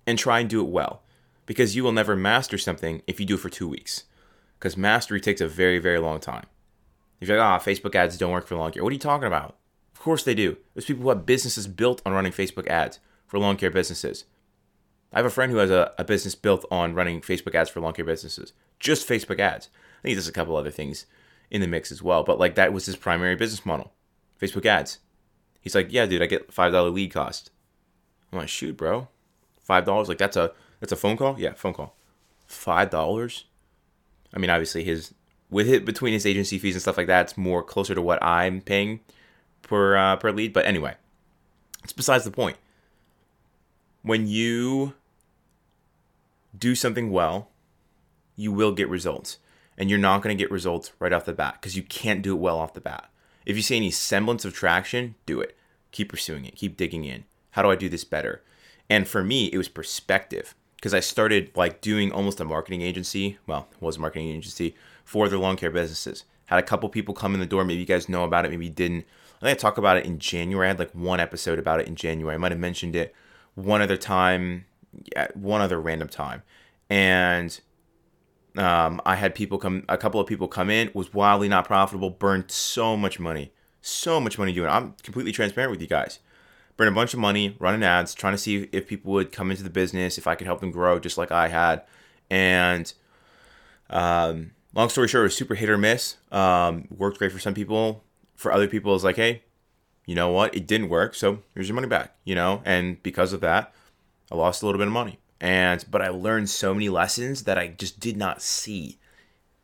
And 0.05 0.17
try 0.17 0.39
and 0.39 0.49
do 0.49 0.61
it 0.61 0.69
well. 0.69 1.03
Because 1.45 1.75
you 1.75 1.83
will 1.83 1.91
never 1.91 2.15
master 2.15 2.57
something 2.57 3.01
if 3.07 3.19
you 3.19 3.25
do 3.25 3.35
it 3.35 3.39
for 3.39 3.49
two 3.49 3.67
weeks. 3.67 4.03
Because 4.57 4.75
mastery 4.75 5.21
takes 5.21 5.41
a 5.41 5.47
very, 5.47 5.79
very 5.79 5.99
long 5.99 6.19
time. 6.19 6.45
If 7.21 7.27
you're 7.27 7.37
like, 7.37 7.45
ah, 7.45 7.59
oh, 7.61 7.69
Facebook 7.69 7.95
ads 7.95 8.17
don't 8.17 8.31
work 8.31 8.47
for 8.47 8.55
lawn 8.55 8.71
care. 8.71 8.83
What 8.83 8.91
are 8.91 8.93
you 8.93 8.99
talking 8.99 9.27
about? 9.27 9.55
Of 9.93 9.99
course 9.99 10.23
they 10.23 10.33
do. 10.33 10.57
There's 10.73 10.85
people 10.85 11.03
who 11.03 11.09
have 11.09 11.25
businesses 11.25 11.67
built 11.67 12.01
on 12.05 12.13
running 12.13 12.31
Facebook 12.31 12.67
ads 12.67 12.99
for 13.27 13.39
lawn 13.39 13.57
care 13.57 13.71
businesses. 13.71 14.25
I 15.11 15.17
have 15.17 15.25
a 15.25 15.31
friend 15.31 15.51
who 15.51 15.57
has 15.57 15.71
a, 15.71 15.93
a 15.97 16.03
business 16.03 16.35
built 16.35 16.65
on 16.69 16.93
running 16.93 17.21
Facebook 17.21 17.55
ads 17.55 17.69
for 17.69 17.79
lawn 17.79 17.93
care 17.93 18.05
businesses. 18.05 18.53
Just 18.79 19.07
Facebook 19.07 19.39
ads. 19.39 19.69
I 19.99 20.01
think 20.03 20.15
there's 20.15 20.27
a 20.27 20.33
couple 20.33 20.55
other 20.55 20.71
things 20.71 21.05
in 21.49 21.61
the 21.61 21.67
mix 21.67 21.91
as 21.91 22.03
well, 22.03 22.23
but 22.23 22.39
like 22.39 22.55
that 22.55 22.73
was 22.73 22.85
his 22.85 22.95
primary 22.95 23.35
business 23.35 23.65
model. 23.65 23.91
Facebook 24.39 24.65
ads. 24.65 24.99
He's 25.61 25.75
like, 25.75 25.91
yeah, 25.91 26.05
dude, 26.05 26.21
I 26.21 26.27
get 26.27 26.53
five 26.53 26.71
dollar 26.71 26.89
lead 26.89 27.11
cost. 27.11 27.51
I'm 28.31 28.39
like, 28.39 28.49
shoot, 28.49 28.77
bro, 28.77 29.07
five 29.61 29.85
dollars. 29.85 30.07
Like 30.07 30.19
that's 30.19 30.37
a 30.37 30.51
that's 30.79 30.91
a 30.91 30.95
phone 30.95 31.17
call. 31.17 31.39
Yeah, 31.39 31.53
phone 31.53 31.73
call. 31.73 31.95
Five 32.45 32.89
dollars. 32.89 33.45
I 34.33 34.39
mean, 34.39 34.49
obviously 34.49 34.83
his 34.83 35.13
with 35.49 35.67
it 35.67 35.85
between 35.85 36.13
his 36.13 36.25
agency 36.25 36.59
fees 36.59 36.75
and 36.75 36.81
stuff 36.81 36.97
like 36.97 37.07
that, 37.07 37.21
it's 37.21 37.37
more 37.37 37.63
closer 37.63 37.95
to 37.95 38.01
what 38.01 38.23
I'm 38.23 38.61
paying 38.61 38.99
per 39.63 39.97
uh, 39.97 40.15
per 40.17 40.31
lead. 40.31 40.53
But 40.53 40.65
anyway, 40.65 40.95
it's 41.83 41.93
besides 41.93 42.23
the 42.23 42.31
point 42.31 42.57
when 44.01 44.27
you 44.27 44.93
do 46.57 46.75
something 46.75 47.11
well, 47.11 47.49
you 48.35 48.51
will 48.51 48.71
get 48.71 48.89
results. 48.89 49.37
And 49.77 49.89
you're 49.89 49.99
not 49.99 50.21
going 50.21 50.37
to 50.37 50.41
get 50.41 50.51
results 50.51 50.91
right 50.99 51.13
off 51.13 51.25
the 51.25 51.33
bat 51.33 51.55
because 51.59 51.77
you 51.77 51.83
can't 51.83 52.21
do 52.21 52.35
it 52.35 52.39
well 52.39 52.59
off 52.59 52.73
the 52.73 52.81
bat. 52.81 53.09
If 53.45 53.55
you 53.55 53.61
see 53.61 53.77
any 53.77 53.91
semblance 53.91 54.43
of 54.43 54.53
traction, 54.53 55.15
do 55.25 55.39
it. 55.39 55.57
Keep 55.91 56.09
pursuing 56.09 56.45
it. 56.45 56.55
Keep 56.55 56.75
digging 56.75 57.05
in. 57.05 57.23
How 57.51 57.61
do 57.61 57.71
I 57.71 57.75
do 57.75 57.89
this 57.89 58.03
better? 58.03 58.43
And 58.89 59.07
for 59.07 59.23
me, 59.23 59.45
it 59.45 59.57
was 59.57 59.69
perspective 59.69 60.53
because 60.75 60.93
I 60.93 60.99
started 60.99 61.51
like 61.55 61.81
doing 61.81 62.11
almost 62.11 62.39
a 62.39 62.45
marketing 62.45 62.81
agency. 62.81 63.37
Well, 63.47 63.67
it 63.71 63.81
was 63.81 63.97
a 63.97 63.99
marketing 63.99 64.29
agency 64.29 64.75
for 65.03 65.29
their 65.29 65.39
lawn 65.39 65.55
care 65.55 65.71
businesses. 65.71 66.25
Had 66.45 66.59
a 66.59 66.63
couple 66.63 66.89
people 66.89 67.13
come 67.13 67.33
in 67.33 67.39
the 67.39 67.45
door. 67.45 67.63
Maybe 67.63 67.79
you 67.79 67.85
guys 67.85 68.09
know 68.09 68.23
about 68.23 68.45
it. 68.45 68.51
Maybe 68.51 68.65
you 68.65 68.71
didn't. 68.71 69.05
I 69.41 69.45
think 69.45 69.57
I 69.57 69.61
talked 69.61 69.77
about 69.77 69.97
it 69.97 70.05
in 70.05 70.19
January. 70.19 70.67
I 70.67 70.69
had 70.69 70.79
like 70.79 70.91
one 70.91 71.19
episode 71.19 71.59
about 71.59 71.79
it 71.79 71.87
in 71.87 71.95
January. 71.95 72.35
I 72.35 72.37
might 72.37 72.51
have 72.51 72.59
mentioned 72.59 72.95
it 72.95 73.15
one 73.55 73.81
other 73.81 73.97
time, 73.97 74.65
at 75.15 75.35
one 75.35 75.61
other 75.61 75.79
random 75.79 76.07
time. 76.07 76.43
And 76.89 77.59
um, 78.57 79.01
I 79.05 79.15
had 79.15 79.35
people 79.35 79.57
come, 79.57 79.83
a 79.87 79.97
couple 79.97 80.19
of 80.19 80.27
people 80.27 80.47
come 80.47 80.69
in, 80.69 80.91
was 80.93 81.13
wildly 81.13 81.47
not 81.47 81.65
profitable, 81.65 82.09
burned 82.09 82.51
so 82.51 82.97
much 82.97 83.19
money, 83.19 83.53
so 83.81 84.19
much 84.19 84.37
money 84.37 84.53
doing 84.53 84.69
it. 84.69 84.71
I'm 84.71 84.93
completely 85.03 85.31
transparent 85.31 85.71
with 85.71 85.81
you 85.81 85.87
guys. 85.87 86.19
Burned 86.77 86.89
a 86.89 86.95
bunch 86.95 87.13
of 87.13 87.19
money 87.19 87.55
running 87.59 87.83
ads, 87.83 88.13
trying 88.13 88.33
to 88.33 88.37
see 88.37 88.69
if 88.71 88.87
people 88.87 89.11
would 89.11 89.31
come 89.31 89.51
into 89.51 89.63
the 89.63 89.69
business, 89.69 90.17
if 90.17 90.27
I 90.27 90.35
could 90.35 90.47
help 90.47 90.61
them 90.61 90.71
grow 90.71 90.99
just 90.99 91.17
like 91.17 91.31
I 91.31 91.49
had. 91.49 91.83
And 92.29 92.91
um, 93.89 94.51
long 94.73 94.89
story 94.89 95.07
short, 95.07 95.21
it 95.21 95.25
was 95.25 95.35
super 95.35 95.55
hit 95.55 95.69
or 95.69 95.77
miss. 95.77 96.17
Um, 96.31 96.87
worked 96.89 97.17
great 97.17 97.31
for 97.31 97.39
some 97.39 97.53
people. 97.53 98.03
For 98.35 98.51
other 98.51 98.67
people, 98.67 98.95
it's 98.95 99.03
like, 99.03 99.17
hey, 99.17 99.43
you 100.05 100.15
know 100.15 100.31
what? 100.31 100.55
It 100.55 100.65
didn't 100.65 100.89
work, 100.89 101.13
so 101.13 101.43
here's 101.53 101.67
your 101.67 101.75
money 101.75 101.87
back. 101.87 102.15
You 102.23 102.35
know, 102.35 102.61
and 102.65 103.01
because 103.03 103.33
of 103.33 103.41
that, 103.41 103.73
I 104.31 104.35
lost 104.35 104.61
a 104.61 104.65
little 104.65 104.79
bit 104.79 104.87
of 104.87 104.93
money 104.93 105.19
and 105.41 105.83
but 105.89 106.01
I 106.01 106.09
learned 106.09 106.49
so 106.49 106.73
many 106.73 106.89
lessons 106.89 107.43
that 107.43 107.57
I 107.57 107.67
just 107.67 107.99
did 107.99 108.17
not 108.17 108.41
see 108.41 108.99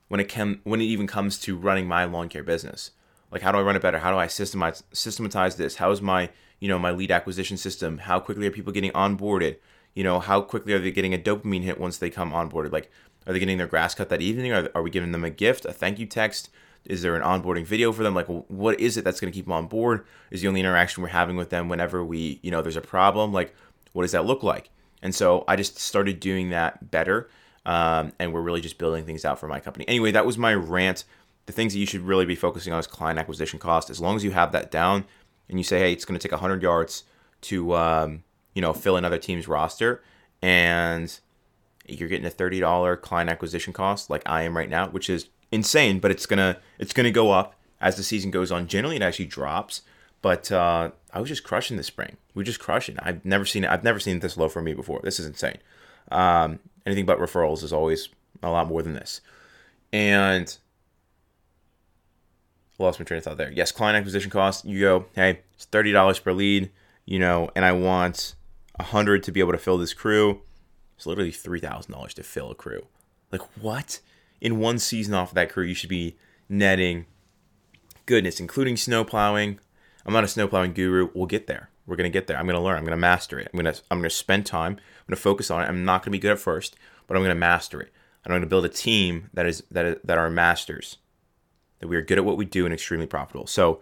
when 0.07 0.19
it 0.19 0.29
came 0.29 0.61
when 0.63 0.81
it 0.81 0.85
even 0.85 1.07
comes 1.07 1.39
to 1.39 1.57
running 1.57 1.87
my 1.87 2.05
lawn 2.05 2.29
care 2.29 2.43
business. 2.43 2.91
Like 3.31 3.41
how 3.41 3.51
do 3.51 3.57
I 3.57 3.61
run 3.61 3.75
it 3.75 3.81
better? 3.81 3.99
How 3.99 4.11
do 4.11 4.17
I 4.17 4.27
systematize 4.27 4.83
systematize 4.93 5.55
this? 5.55 5.75
How 5.75 5.91
is 5.91 6.01
my 6.01 6.29
you 6.59 6.67
know 6.67 6.79
my 6.79 6.91
lead 6.91 7.11
acquisition 7.11 7.57
system? 7.57 7.99
How 7.99 8.19
quickly 8.19 8.47
are 8.47 8.51
people 8.51 8.73
getting 8.73 8.91
onboarded? 8.91 9.57
You 9.93 10.03
know 10.03 10.19
how 10.19 10.41
quickly 10.41 10.73
are 10.73 10.79
they 10.79 10.91
getting 10.91 11.13
a 11.13 11.17
dopamine 11.17 11.63
hit 11.63 11.79
once 11.79 11.97
they 11.97 12.09
come 12.09 12.31
onboarded? 12.31 12.71
Like 12.71 12.91
are 13.27 13.33
they 13.33 13.39
getting 13.39 13.57
their 13.57 13.67
grass 13.67 13.95
cut 13.95 14.09
that 14.09 14.21
evening? 14.21 14.53
Are, 14.53 14.69
are 14.75 14.81
we 14.81 14.89
giving 14.89 15.11
them 15.11 15.23
a 15.23 15.29
gift, 15.29 15.65
a 15.65 15.73
thank 15.73 15.99
you 15.99 16.05
text? 16.05 16.49
Is 16.85 17.01
there 17.01 17.15
an 17.15 17.23
onboarding 17.23 17.65
video 17.65 17.91
for 17.91 18.03
them? 18.03 18.13
Like, 18.13 18.27
what 18.27 18.79
is 18.79 18.95
it 18.95 19.03
that's 19.03 19.19
going 19.19 19.31
to 19.31 19.35
keep 19.35 19.45
them 19.45 19.53
on 19.53 19.65
board? 19.65 20.05
Is 20.29 20.41
the 20.41 20.47
only 20.47 20.59
interaction 20.59 21.01
we're 21.01 21.09
having 21.09 21.35
with 21.35 21.49
them 21.49 21.67
whenever 21.67 22.05
we, 22.05 22.39
you 22.43 22.51
know, 22.51 22.61
there's 22.61 22.75
a 22.75 22.81
problem? 22.81 23.33
Like, 23.33 23.55
what 23.95 24.03
does 24.03 24.11
that 24.11 24.25
look 24.25 24.43
like? 24.43 24.69
And 25.01 25.15
so 25.15 25.45
I 25.47 25.55
just 25.55 25.79
started 25.79 26.19
doing 26.19 26.49
that 26.49 26.91
better. 26.91 27.29
Um, 27.65 28.11
and 28.19 28.33
we're 28.33 28.41
really 28.41 28.61
just 28.61 28.77
building 28.77 29.05
things 29.05 29.23
out 29.23 29.39
for 29.39 29.47
my 29.47 29.59
company. 29.59 29.85
Anyway, 29.87 30.11
that 30.11 30.25
was 30.25 30.37
my 30.37 30.53
rant. 30.53 31.05
The 31.45 31.53
things 31.53 31.73
that 31.73 31.79
you 31.79 31.85
should 31.85 32.01
really 32.01 32.25
be 32.25 32.35
focusing 32.35 32.73
on 32.73 32.79
is 32.79 32.87
client 32.87 33.19
acquisition 33.19 33.57
cost. 33.57 33.89
As 33.89 34.01
long 34.01 34.15
as 34.15 34.23
you 34.23 34.31
have 34.31 34.51
that 34.51 34.69
down 34.69 35.05
and 35.49 35.57
you 35.57 35.63
say, 35.63 35.79
hey, 35.79 35.93
it's 35.93 36.03
going 36.05 36.19
to 36.19 36.21
take 36.21 36.33
100 36.33 36.61
yards 36.61 37.05
to, 37.41 37.75
um, 37.75 38.23
you 38.53 38.61
know, 38.61 38.73
fill 38.73 38.97
another 38.97 39.17
team's 39.17 39.47
roster, 39.47 40.03
and 40.41 41.19
you're 41.87 42.09
getting 42.09 42.25
a 42.25 42.31
$30 42.31 43.01
client 43.01 43.29
acquisition 43.29 43.73
cost 43.73 44.09
like 44.09 44.23
I 44.25 44.41
am 44.43 44.57
right 44.57 44.69
now, 44.69 44.89
which 44.89 45.09
is 45.09 45.27
insane, 45.51 45.99
but 45.99 46.11
it's 46.11 46.25
gonna 46.25 46.57
it's 46.79 46.93
gonna 46.93 47.11
go 47.11 47.31
up 47.31 47.55
as 47.79 47.95
the 47.95 48.03
season 48.03 48.31
goes 48.31 48.51
on. 48.51 48.67
Generally, 48.67 48.97
it 48.97 49.01
actually 49.01 49.25
drops, 49.25 49.81
but 50.25 50.51
uh, 50.51 50.89
I 51.13 51.19
was 51.19 51.29
just 51.29 51.43
crushing 51.43 51.77
this 51.77 51.85
spring. 51.85 52.17
We 52.33 52.43
just 52.43 52.59
crushing. 52.59 52.97
I've 52.97 53.23
never 53.23 53.45
seen 53.45 53.63
it. 53.63 53.69
I've 53.69 53.83
never 53.83 53.99
seen 53.99 54.21
this 54.21 54.37
low 54.37 54.49
for 54.49 54.59
me 54.59 54.73
before. 54.73 54.99
This 55.03 55.19
is 55.19 55.27
insane. 55.27 55.59
Um, 56.11 56.57
anything 56.83 57.05
but 57.05 57.19
referrals 57.19 57.61
is 57.61 57.71
always 57.71 58.09
a 58.41 58.49
lot 58.49 58.67
more 58.67 58.81
than 58.81 58.93
this. 58.93 59.21
And 59.93 60.57
lost 62.79 62.99
my 62.99 63.05
train 63.05 63.19
of 63.19 63.23
thought 63.23 63.37
there. 63.37 63.51
Yes, 63.51 63.71
client 63.71 63.97
acquisition 63.97 64.31
cost. 64.31 64.65
You 64.65 64.79
go, 64.79 65.05
hey, 65.13 65.41
it's 65.53 65.65
thirty 65.65 65.91
dollars 65.91 66.17
per 66.17 66.33
lead, 66.33 66.71
you 67.05 67.19
know, 67.19 67.51
and 67.55 67.63
I 67.63 67.73
want 67.73 68.33
a 68.79 68.83
hundred 68.83 69.21
to 69.25 69.31
be 69.31 69.41
able 69.41 69.51
to 69.51 69.59
fill 69.59 69.77
this 69.77 69.93
crew. 69.93 70.41
It's 70.97 71.05
literally 71.05 71.29
three 71.29 71.59
thousand 71.59 71.91
dollars 71.91 72.15
to 72.15 72.23
fill 72.23 72.49
a 72.49 72.55
crew. 72.55 72.87
Like 73.31 73.43
what? 73.61 73.99
In 74.41 74.57
one 74.57 74.79
season 74.79 75.13
off 75.13 75.29
of 75.29 75.35
that 75.35 75.51
crew, 75.51 75.65
you 75.65 75.75
should 75.75 75.87
be 75.91 76.17
netting 76.49 77.05
goodness, 78.07 78.39
including 78.39 78.75
snow 78.75 79.03
plowing, 79.03 79.59
I'm 80.05 80.13
not 80.13 80.23
a 80.23 80.27
snowplowing 80.27 80.73
guru. 80.73 81.09
We'll 81.13 81.25
get 81.25 81.47
there. 81.47 81.69
We're 81.87 81.95
gonna 81.95 82.09
get 82.09 82.27
there. 82.27 82.37
I'm 82.37 82.45
gonna 82.45 82.61
learn. 82.61 82.77
I'm 82.77 82.83
gonna 82.83 82.97
master 82.97 83.39
it. 83.39 83.49
I'm 83.51 83.57
gonna 83.57 83.75
I'm 83.89 83.99
gonna 83.99 84.09
spend 84.09 84.45
time. 84.45 84.73
I'm 84.73 85.05
gonna 85.07 85.17
focus 85.17 85.51
on 85.51 85.61
it. 85.61 85.67
I'm 85.67 85.85
not 85.85 86.03
gonna 86.03 86.11
be 86.11 86.19
good 86.19 86.31
at 86.31 86.39
first, 86.39 86.75
but 87.07 87.15
I'm 87.15 87.23
gonna 87.23 87.35
master 87.35 87.81
it. 87.81 87.91
And 88.23 88.33
I'm 88.33 88.39
gonna 88.39 88.49
build 88.49 88.65
a 88.65 88.69
team 88.69 89.29
that 89.33 89.45
is 89.45 89.63
that 89.71 89.85
is, 89.85 89.97
that 90.03 90.17
are 90.17 90.29
masters. 90.29 90.97
That 91.79 91.87
we 91.87 91.95
are 91.95 92.01
good 92.01 92.17
at 92.17 92.25
what 92.25 92.37
we 92.37 92.45
do 92.45 92.65
and 92.65 92.73
extremely 92.73 93.05
profitable. 93.05 93.47
So, 93.47 93.81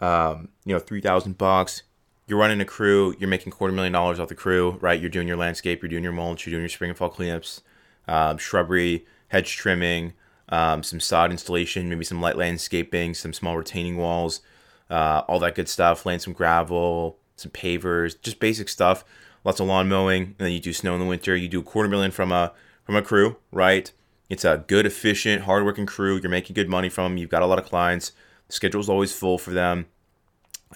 um, 0.00 0.48
you 0.64 0.72
know, 0.72 0.78
three 0.78 1.00
thousand 1.00 1.38
bucks. 1.38 1.82
You're 2.26 2.38
running 2.38 2.60
a 2.60 2.64
crew. 2.64 3.16
You're 3.18 3.28
making 3.28 3.52
quarter 3.52 3.72
million 3.74 3.92
dollars 3.92 4.20
off 4.20 4.28
the 4.28 4.36
crew, 4.36 4.78
right? 4.80 5.00
You're 5.00 5.10
doing 5.10 5.26
your 5.26 5.36
landscape. 5.36 5.82
You're 5.82 5.88
doing 5.88 6.04
your 6.04 6.12
mulch. 6.12 6.46
You're 6.46 6.52
doing 6.52 6.62
your 6.62 6.68
spring 6.68 6.90
and 6.90 6.98
fall 6.98 7.10
cleanups, 7.10 7.62
um, 8.06 8.38
shrubbery, 8.38 9.04
hedge 9.28 9.56
trimming, 9.56 10.12
um, 10.48 10.84
some 10.84 11.00
sod 11.00 11.32
installation, 11.32 11.88
maybe 11.88 12.04
some 12.04 12.20
light 12.20 12.36
landscaping, 12.36 13.14
some 13.14 13.32
small 13.32 13.56
retaining 13.56 13.96
walls 13.96 14.42
uh, 14.90 15.22
all 15.28 15.38
that 15.38 15.54
good 15.54 15.68
stuff. 15.68 16.04
Laying 16.04 16.18
some 16.20 16.32
gravel, 16.32 17.18
some 17.36 17.52
pavers, 17.52 18.20
just 18.20 18.40
basic 18.40 18.68
stuff. 18.68 19.04
Lots 19.44 19.60
of 19.60 19.66
lawn 19.66 19.88
mowing, 19.88 20.22
and 20.22 20.38
then 20.38 20.52
you 20.52 20.60
do 20.60 20.72
snow 20.72 20.92
in 20.94 21.00
the 21.00 21.06
winter. 21.06 21.34
You 21.34 21.48
do 21.48 21.60
a 21.60 21.62
quarter 21.62 21.88
million 21.88 22.10
from 22.10 22.30
a 22.32 22.52
from 22.84 22.96
a 22.96 23.02
crew, 23.02 23.36
right? 23.50 23.90
It's 24.28 24.44
a 24.44 24.64
good, 24.66 24.86
efficient, 24.86 25.42
hardworking 25.42 25.86
crew. 25.86 26.20
You're 26.20 26.30
making 26.30 26.54
good 26.54 26.68
money 26.68 26.88
from 26.88 27.12
them. 27.12 27.16
You've 27.16 27.30
got 27.30 27.42
a 27.42 27.46
lot 27.46 27.58
of 27.58 27.64
clients. 27.64 28.12
The 28.48 28.52
schedule's 28.52 28.88
always 28.88 29.12
full 29.12 29.38
for 29.38 29.50
them, 29.50 29.86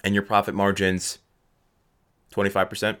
and 0.03 0.15
your 0.15 0.23
profit 0.23 0.55
margins, 0.55 1.19
twenty 2.31 2.49
five 2.49 2.69
percent. 2.69 2.99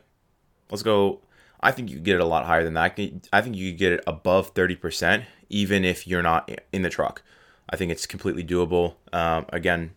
Let's 0.69 0.83
go. 0.83 1.21
I 1.61 1.71
think 1.71 1.89
you 1.89 1.99
get 1.99 2.15
it 2.15 2.21
a 2.21 2.25
lot 2.25 2.45
higher 2.45 2.63
than 2.63 2.75
that. 2.75 2.99
I 3.33 3.41
think 3.41 3.55
you 3.55 3.71
could 3.71 3.79
get 3.79 3.91
it 3.91 4.03
above 4.05 4.49
thirty 4.49 4.75
percent, 4.75 5.23
even 5.49 5.83
if 5.83 6.05
you're 6.05 6.21
not 6.21 6.51
in 6.71 6.83
the 6.83 6.89
truck. 6.89 7.23
I 7.69 7.75
think 7.75 7.91
it's 7.91 8.05
completely 8.05 8.43
doable. 8.43 8.95
Um, 9.11 9.47
again, 9.49 9.95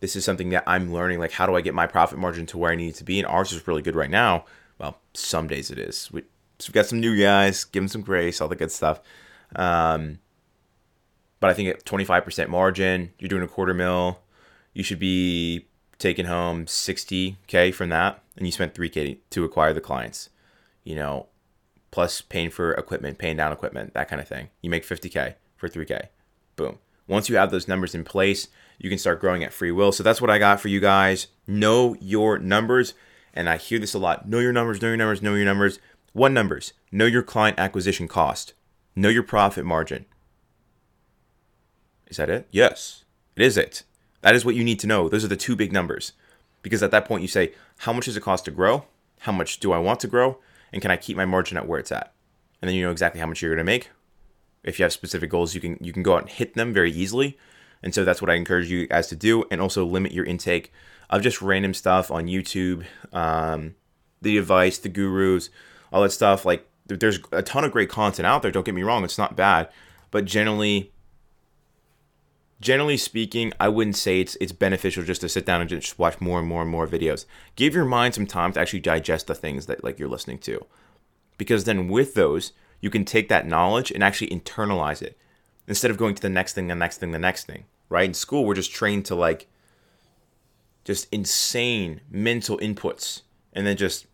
this 0.00 0.16
is 0.16 0.24
something 0.24 0.50
that 0.50 0.64
I'm 0.66 0.92
learning. 0.92 1.18
Like, 1.18 1.32
how 1.32 1.46
do 1.46 1.54
I 1.54 1.60
get 1.60 1.74
my 1.74 1.86
profit 1.86 2.18
margin 2.18 2.46
to 2.46 2.58
where 2.58 2.72
I 2.72 2.74
need 2.74 2.88
it 2.88 2.94
to 2.96 3.04
be? 3.04 3.18
And 3.18 3.26
ours 3.26 3.52
is 3.52 3.66
really 3.66 3.82
good 3.82 3.94
right 3.94 4.10
now. 4.10 4.44
Well, 4.78 4.98
some 5.14 5.46
days 5.46 5.70
it 5.70 5.78
is. 5.78 6.10
We, 6.10 6.22
so 6.58 6.68
we've 6.68 6.74
got 6.74 6.86
some 6.86 7.00
new 7.00 7.18
guys, 7.18 7.64
give 7.64 7.82
them 7.82 7.88
some 7.88 8.02
grace, 8.02 8.40
all 8.40 8.48
the 8.48 8.56
good 8.56 8.72
stuff. 8.72 9.00
Um, 9.54 10.18
but 11.38 11.50
I 11.50 11.54
think 11.54 11.68
at 11.68 11.84
25% 11.84 12.48
margin, 12.48 13.12
you're 13.18 13.28
doing 13.28 13.42
a 13.42 13.48
quarter 13.48 13.74
mil, 13.74 14.20
you 14.72 14.82
should 14.82 14.98
be 14.98 15.66
taking 15.98 16.26
home 16.26 16.66
60K 16.66 17.72
from 17.74 17.88
that. 17.90 18.22
And 18.36 18.46
you 18.46 18.52
spent 18.52 18.74
3K 18.74 19.18
to 19.30 19.44
acquire 19.44 19.72
the 19.72 19.80
clients, 19.80 20.30
you 20.82 20.94
know, 20.94 21.26
plus 21.90 22.20
paying 22.22 22.50
for 22.50 22.72
equipment, 22.72 23.18
paying 23.18 23.36
down 23.36 23.52
equipment, 23.52 23.92
that 23.94 24.08
kind 24.08 24.20
of 24.20 24.28
thing. 24.28 24.48
You 24.62 24.70
make 24.70 24.86
50K 24.86 25.34
for 25.56 25.68
3K. 25.68 26.06
Boom. 26.56 26.78
Once 27.10 27.28
you 27.28 27.36
have 27.36 27.50
those 27.50 27.66
numbers 27.66 27.92
in 27.92 28.04
place, 28.04 28.46
you 28.78 28.88
can 28.88 28.96
start 28.96 29.20
growing 29.20 29.42
at 29.42 29.52
free 29.52 29.72
will. 29.72 29.90
So 29.90 30.04
that's 30.04 30.20
what 30.20 30.30
I 30.30 30.38
got 30.38 30.60
for 30.60 30.68
you 30.68 30.78
guys. 30.78 31.26
Know 31.44 31.96
your 32.00 32.38
numbers. 32.38 32.94
And 33.34 33.48
I 33.48 33.56
hear 33.56 33.80
this 33.80 33.94
a 33.94 33.98
lot. 33.98 34.28
Know 34.28 34.38
your 34.38 34.52
numbers, 34.52 34.80
know 34.80 34.88
your 34.88 34.96
numbers, 34.96 35.20
know 35.20 35.34
your 35.34 35.44
numbers. 35.44 35.80
One 36.12 36.32
numbers. 36.32 36.72
Know 36.92 37.06
your 37.06 37.24
client 37.24 37.58
acquisition 37.58 38.06
cost. 38.06 38.54
Know 38.94 39.08
your 39.08 39.24
profit 39.24 39.64
margin. 39.64 40.06
Is 42.06 42.16
that 42.18 42.30
it? 42.30 42.46
Yes. 42.52 43.04
It 43.34 43.42
is 43.42 43.58
it. 43.58 43.82
That 44.20 44.36
is 44.36 44.44
what 44.44 44.54
you 44.54 44.62
need 44.62 44.78
to 44.78 44.86
know. 44.86 45.08
Those 45.08 45.24
are 45.24 45.28
the 45.28 45.36
two 45.36 45.56
big 45.56 45.72
numbers. 45.72 46.12
Because 46.62 46.80
at 46.80 46.92
that 46.92 47.06
point 47.06 47.22
you 47.22 47.28
say, 47.28 47.54
how 47.78 47.92
much 47.92 48.04
does 48.04 48.16
it 48.16 48.22
cost 48.22 48.44
to 48.44 48.52
grow? 48.52 48.84
How 49.20 49.32
much 49.32 49.58
do 49.58 49.72
I 49.72 49.78
want 49.78 49.98
to 50.00 50.08
grow? 50.08 50.38
And 50.72 50.80
can 50.80 50.92
I 50.92 50.96
keep 50.96 51.16
my 51.16 51.24
margin 51.24 51.56
at 51.56 51.66
where 51.66 51.80
it's 51.80 51.90
at? 51.90 52.12
And 52.62 52.68
then 52.68 52.76
you 52.76 52.84
know 52.84 52.92
exactly 52.92 53.20
how 53.20 53.26
much 53.26 53.42
you're 53.42 53.54
going 53.54 53.66
to 53.66 53.72
make. 53.72 53.90
If 54.62 54.78
you 54.78 54.84
have 54.84 54.92
specific 54.92 55.30
goals, 55.30 55.54
you 55.54 55.60
can 55.60 55.78
you 55.80 55.92
can 55.92 56.02
go 56.02 56.14
out 56.14 56.22
and 56.22 56.30
hit 56.30 56.54
them 56.54 56.72
very 56.72 56.92
easily. 56.92 57.38
And 57.82 57.94
so 57.94 58.04
that's 58.04 58.20
what 58.20 58.30
I 58.30 58.34
encourage 58.34 58.70
you 58.70 58.86
guys 58.86 59.06
to 59.08 59.16
do. 59.16 59.44
And 59.50 59.60
also 59.60 59.86
limit 59.86 60.12
your 60.12 60.26
intake 60.26 60.72
of 61.08 61.22
just 61.22 61.40
random 61.40 61.74
stuff 61.74 62.10
on 62.10 62.26
YouTube, 62.26 62.84
um, 63.12 63.74
the 64.20 64.38
advice, 64.38 64.78
the 64.78 64.88
gurus, 64.88 65.48
all 65.92 66.02
that 66.02 66.12
stuff. 66.12 66.44
Like 66.44 66.66
there's 66.86 67.18
a 67.32 67.42
ton 67.42 67.64
of 67.64 67.72
great 67.72 67.88
content 67.88 68.26
out 68.26 68.42
there. 68.42 68.50
Don't 68.50 68.66
get 68.66 68.74
me 68.74 68.82
wrong, 68.82 69.04
it's 69.04 69.18
not 69.18 69.36
bad, 69.36 69.68
but 70.10 70.24
generally, 70.24 70.92
generally 72.60 72.96
speaking, 72.96 73.52
I 73.58 73.68
wouldn't 73.68 73.96
say 73.96 74.20
it's 74.20 74.36
it's 74.40 74.52
beneficial 74.52 75.04
just 75.04 75.20
to 75.22 75.28
sit 75.28 75.46
down 75.46 75.60
and 75.60 75.70
just 75.70 75.98
watch 75.98 76.20
more 76.20 76.38
and 76.38 76.48
more 76.48 76.62
and 76.62 76.70
more 76.70 76.86
videos. 76.86 77.24
Give 77.56 77.74
your 77.74 77.84
mind 77.84 78.14
some 78.14 78.26
time 78.26 78.52
to 78.52 78.60
actually 78.60 78.80
digest 78.80 79.26
the 79.26 79.34
things 79.34 79.66
that 79.66 79.82
like 79.82 79.98
you're 79.98 80.08
listening 80.08 80.38
to, 80.40 80.66
because 81.38 81.64
then 81.64 81.88
with 81.88 82.14
those, 82.14 82.52
you 82.80 82.90
can 82.90 83.04
take 83.04 83.28
that 83.28 83.46
knowledge 83.46 83.90
and 83.90 84.02
actually 84.02 84.28
internalize 84.28 85.02
it 85.02 85.16
instead 85.66 85.90
of 85.90 85.96
going 85.96 86.14
to 86.14 86.22
the 86.22 86.28
next 86.28 86.54
thing, 86.54 86.66
the 86.66 86.74
next 86.74 86.98
thing, 86.98 87.12
the 87.12 87.18
next 87.18 87.46
thing, 87.46 87.64
right? 87.88 88.06
In 88.06 88.14
school, 88.14 88.44
we're 88.44 88.54
just 88.54 88.72
trained 88.72 89.04
to 89.06 89.14
like 89.14 89.46
just 90.84 91.06
insane 91.12 92.00
mental 92.10 92.58
inputs 92.58 93.22
and 93.52 93.66
then 93.66 93.76
just 93.76 94.06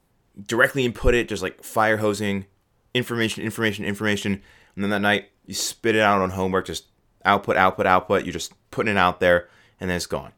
directly 0.46 0.84
input 0.84 1.14
it, 1.14 1.28
just 1.28 1.42
like 1.42 1.62
fire 1.62 1.98
hosing, 1.98 2.46
information, 2.94 3.42
information, 3.42 3.84
information, 3.84 4.42
and 4.74 4.84
then 4.84 4.90
that 4.90 5.00
night 5.00 5.30
you 5.46 5.54
spit 5.54 5.94
it 5.94 6.02
out 6.02 6.20
on 6.20 6.30
homework, 6.30 6.66
just 6.66 6.86
output, 7.24 7.56
output, 7.56 7.86
output. 7.86 8.24
You're 8.24 8.32
just 8.32 8.52
putting 8.70 8.96
it 8.96 8.98
out 8.98 9.20
there, 9.20 9.48
and 9.80 9.88
then 9.88 9.96
it's 9.96 10.06
gone 10.06 10.32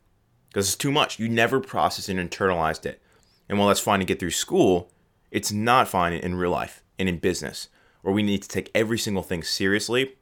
because 0.49 0.69
it's 0.69 0.77
too 0.77 0.93
much. 0.93 1.19
You 1.19 1.29
never 1.29 1.61
processed 1.61 2.09
and 2.09 2.19
internalized 2.19 2.87
it. 2.87 3.03
And 3.49 3.59
while 3.59 3.69
that's 3.69 3.81
fine 3.81 4.01
to 4.01 4.05
get 4.05 4.21
through 4.21 4.31
school, 4.31 4.91
it's 5.31 5.51
not 5.51 5.89
fine 5.89 6.13
in 6.13 6.35
real 6.35 6.51
life 6.51 6.83
and 6.99 7.09
in 7.09 7.19
business, 7.19 7.69
where 8.03 8.15
we 8.15 8.23
need 8.23 8.43
to 8.43 8.49
take 8.49 8.71
every 8.75 8.99
single 8.99 9.23
thing 9.23 9.43
seriously. 9.43 10.15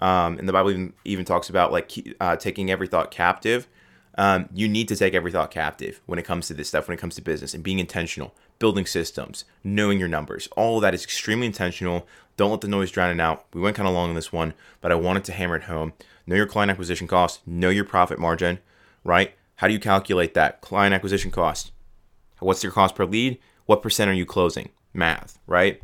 Um, 0.00 0.38
and 0.38 0.48
the 0.48 0.52
Bible 0.52 0.70
even, 0.70 0.92
even 1.04 1.24
talks 1.24 1.48
about 1.48 1.72
like 1.72 1.92
uh, 2.20 2.36
taking 2.36 2.70
every 2.70 2.86
thought 2.86 3.10
captive. 3.10 3.68
Um, 4.18 4.48
you 4.52 4.68
need 4.68 4.88
to 4.88 4.96
take 4.96 5.14
every 5.14 5.32
thought 5.32 5.50
captive 5.50 6.00
when 6.06 6.18
it 6.18 6.24
comes 6.24 6.46
to 6.48 6.54
this 6.54 6.68
stuff, 6.68 6.88
when 6.88 6.96
it 6.96 7.00
comes 7.00 7.14
to 7.14 7.22
business 7.22 7.54
and 7.54 7.62
being 7.62 7.78
intentional, 7.78 8.34
building 8.58 8.84
systems, 8.84 9.44
knowing 9.64 9.98
your 9.98 10.08
numbers. 10.08 10.48
All 10.56 10.80
that 10.80 10.94
is 10.94 11.04
extremely 11.04 11.46
intentional. 11.46 12.06
Don't 12.36 12.50
let 12.50 12.60
the 12.60 12.68
noise 12.68 12.90
drown 12.90 13.10
it 13.10 13.22
out. 13.22 13.46
We 13.54 13.60
went 13.60 13.76
kind 13.76 13.88
of 13.88 13.94
long 13.94 14.10
on 14.10 14.14
this 14.14 14.32
one, 14.32 14.54
but 14.80 14.92
I 14.92 14.96
wanted 14.96 15.24
to 15.24 15.32
hammer 15.32 15.56
it 15.56 15.64
home. 15.64 15.94
Know 16.26 16.36
your 16.36 16.46
client 16.46 16.70
acquisition 16.70 17.06
cost, 17.06 17.46
know 17.46 17.70
your 17.70 17.84
profit 17.84 18.18
margin, 18.18 18.58
right? 19.04 19.34
How 19.56 19.68
do 19.68 19.72
you 19.72 19.80
calculate 19.80 20.34
that? 20.34 20.60
Client 20.60 20.94
acquisition 20.94 21.30
cost. 21.30 21.72
What's 22.38 22.62
your 22.62 22.72
cost 22.72 22.94
per 22.94 23.04
lead? 23.04 23.38
What 23.66 23.82
percent 23.82 24.10
are 24.10 24.14
you 24.14 24.26
closing? 24.26 24.70
Math, 24.92 25.38
right? 25.46 25.80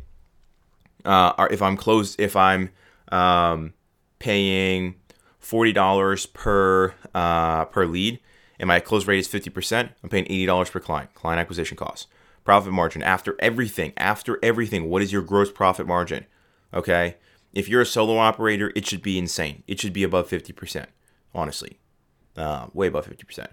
Uh, 1.05 1.47
if 1.49 1.61
I'm 1.61 1.77
closed, 1.77 2.19
if 2.19 2.35
I'm 2.35 2.69
um, 3.11 3.73
paying 4.19 4.95
forty 5.39 5.71
dollars 5.71 6.25
per 6.25 6.93
uh, 7.13 7.65
per 7.65 7.85
lead, 7.85 8.19
and 8.59 8.67
my 8.67 8.79
close 8.79 9.07
rate 9.07 9.19
is 9.19 9.27
fifty 9.27 9.49
percent, 9.49 9.91
I'm 10.03 10.09
paying 10.09 10.25
eighty 10.25 10.45
dollars 10.45 10.69
per 10.69 10.79
client. 10.79 11.13
Client 11.13 11.39
acquisition 11.39 11.77
cost, 11.77 12.07
profit 12.43 12.73
margin 12.73 13.01
after 13.01 13.35
everything. 13.39 13.93
After 13.97 14.39
everything, 14.43 14.89
what 14.89 15.01
is 15.01 15.11
your 15.11 15.21
gross 15.21 15.51
profit 15.51 15.87
margin? 15.87 16.25
Okay, 16.73 17.15
if 17.53 17.67
you're 17.67 17.81
a 17.81 17.85
solo 17.85 18.17
operator, 18.17 18.71
it 18.75 18.85
should 18.85 19.01
be 19.01 19.17
insane. 19.17 19.63
It 19.67 19.79
should 19.79 19.93
be 19.93 20.03
above 20.03 20.27
fifty 20.27 20.53
percent. 20.53 20.89
Honestly, 21.33 21.79
uh, 22.35 22.67
way 22.73 22.87
above 22.87 23.05
fifty 23.05 23.23
percent 23.23 23.51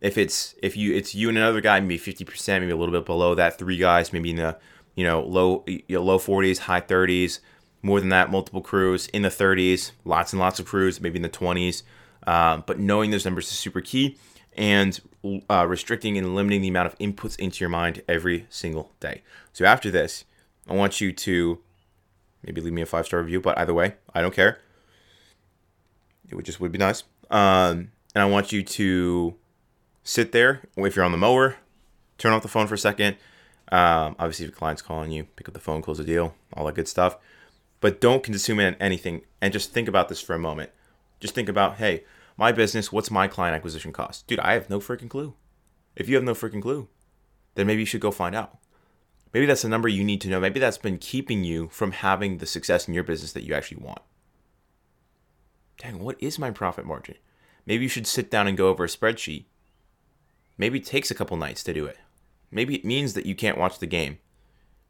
if 0.00 0.16
it's 0.16 0.54
if 0.62 0.76
you 0.76 0.94
it's 0.94 1.14
you 1.14 1.28
and 1.28 1.38
another 1.38 1.60
guy 1.60 1.80
maybe 1.80 1.98
50% 1.98 2.60
maybe 2.60 2.70
a 2.70 2.76
little 2.76 2.92
bit 2.94 3.06
below 3.06 3.34
that 3.34 3.58
three 3.58 3.76
guys 3.76 4.12
maybe 4.12 4.30
in 4.30 4.36
the 4.36 4.56
you 4.98 5.04
know 5.04 5.20
low 5.22 5.62
you 5.66 5.82
know, 5.88 6.02
low 6.02 6.18
40s 6.18 6.58
high 6.58 6.80
30s 6.80 7.38
more 7.82 8.00
than 8.00 8.08
that 8.08 8.30
multiple 8.30 8.60
crews 8.60 9.06
in 9.08 9.22
the 9.22 9.28
30s 9.28 9.92
lots 10.04 10.32
and 10.32 10.40
lots 10.40 10.58
of 10.58 10.66
crews 10.66 11.00
maybe 11.00 11.16
in 11.16 11.22
the 11.22 11.28
20s 11.28 11.82
uh, 12.26 12.58
but 12.58 12.78
knowing 12.78 13.10
those 13.10 13.24
numbers 13.24 13.46
is 13.46 13.58
super 13.58 13.80
key 13.80 14.18
and 14.56 15.00
uh, 15.48 15.64
restricting 15.68 16.18
and 16.18 16.34
limiting 16.34 16.60
the 16.62 16.68
amount 16.68 16.86
of 16.86 16.98
inputs 16.98 17.38
into 17.38 17.60
your 17.60 17.70
mind 17.70 18.02
every 18.08 18.46
single 18.50 18.90
day 18.98 19.22
so 19.52 19.64
after 19.64 19.90
this 19.90 20.24
i 20.68 20.74
want 20.74 21.00
you 21.00 21.12
to 21.12 21.60
maybe 22.44 22.60
leave 22.60 22.72
me 22.72 22.82
a 22.82 22.86
five 22.86 23.06
star 23.06 23.20
review 23.20 23.40
but 23.40 23.56
either 23.58 23.74
way 23.74 23.94
i 24.14 24.20
don't 24.20 24.34
care 24.34 24.58
it 26.28 26.34
would 26.34 26.44
just 26.44 26.60
would 26.60 26.72
be 26.72 26.78
nice 26.78 27.04
um, 27.30 27.92
and 28.14 28.22
i 28.22 28.24
want 28.24 28.50
you 28.50 28.64
to 28.64 29.36
sit 30.08 30.32
there. 30.32 30.62
If 30.76 30.96
you're 30.96 31.04
on 31.04 31.12
the 31.12 31.18
mower, 31.18 31.56
turn 32.16 32.32
off 32.32 32.42
the 32.42 32.48
phone 32.48 32.66
for 32.66 32.74
a 32.74 32.78
second. 32.78 33.16
Um, 33.70 34.16
obviously, 34.18 34.46
if 34.46 34.52
a 34.52 34.54
client's 34.54 34.82
calling 34.82 35.10
you, 35.10 35.24
pick 35.36 35.48
up 35.48 35.54
the 35.54 35.60
phone, 35.60 35.82
close 35.82 35.98
the 35.98 36.04
deal, 36.04 36.34
all 36.54 36.66
that 36.66 36.74
good 36.74 36.88
stuff. 36.88 37.16
But 37.80 38.00
don't 38.00 38.22
consume 38.22 38.60
in 38.60 38.74
anything 38.76 39.22
and 39.40 39.52
just 39.52 39.72
think 39.72 39.88
about 39.88 40.08
this 40.08 40.20
for 40.20 40.34
a 40.34 40.38
moment. 40.38 40.70
Just 41.20 41.34
think 41.34 41.48
about, 41.48 41.76
hey, 41.76 42.04
my 42.36 42.52
business, 42.52 42.92
what's 42.92 43.10
my 43.10 43.28
client 43.28 43.54
acquisition 43.54 43.92
cost? 43.92 44.26
Dude, 44.26 44.40
I 44.40 44.54
have 44.54 44.70
no 44.70 44.78
freaking 44.78 45.10
clue. 45.10 45.34
If 45.96 46.08
you 46.08 46.14
have 46.14 46.24
no 46.24 46.34
freaking 46.34 46.62
clue, 46.62 46.88
then 47.54 47.66
maybe 47.66 47.82
you 47.82 47.86
should 47.86 48.00
go 48.00 48.10
find 48.10 48.34
out. 48.34 48.58
Maybe 49.34 49.46
that's 49.46 49.62
the 49.62 49.68
number 49.68 49.88
you 49.88 50.04
need 50.04 50.20
to 50.22 50.28
know. 50.28 50.40
Maybe 50.40 50.60
that's 50.60 50.78
been 50.78 50.98
keeping 50.98 51.44
you 51.44 51.68
from 51.68 51.92
having 51.92 52.38
the 52.38 52.46
success 52.46 52.88
in 52.88 52.94
your 52.94 53.04
business 53.04 53.32
that 53.32 53.44
you 53.44 53.54
actually 53.54 53.82
want. 53.82 54.00
Dang, 55.78 55.98
what 55.98 56.16
is 56.20 56.38
my 56.38 56.50
profit 56.50 56.86
margin? 56.86 57.16
Maybe 57.66 57.82
you 57.82 57.88
should 57.88 58.06
sit 58.06 58.30
down 58.30 58.48
and 58.48 58.56
go 58.56 58.68
over 58.68 58.84
a 58.84 58.88
spreadsheet 58.88 59.44
Maybe 60.58 60.80
it 60.80 60.84
takes 60.84 61.10
a 61.10 61.14
couple 61.14 61.36
nights 61.36 61.62
to 61.64 61.72
do 61.72 61.86
it. 61.86 61.96
Maybe 62.50 62.74
it 62.74 62.84
means 62.84 63.14
that 63.14 63.26
you 63.26 63.34
can't 63.34 63.58
watch 63.58 63.78
the 63.78 63.86
game. 63.86 64.18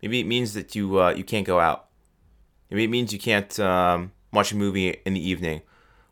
Maybe 0.03 0.21
it 0.21 0.27
means 0.27 0.55
that 0.55 0.75
you 0.75 1.01
uh, 1.01 1.11
you 1.11 1.25
can't 1.25 1.47
go 1.47 1.59
out. 1.61 1.87
Maybe 2.71 2.85
it 2.85 2.91
means 2.91 3.13
you 3.13 3.19
can't 3.19 3.59
um, 3.59 4.13
watch 4.33 4.53
a 4.53 4.57
movie 4.57 4.89
in 5.05 5.15
the 5.15 5.29
evening, 5.29 5.63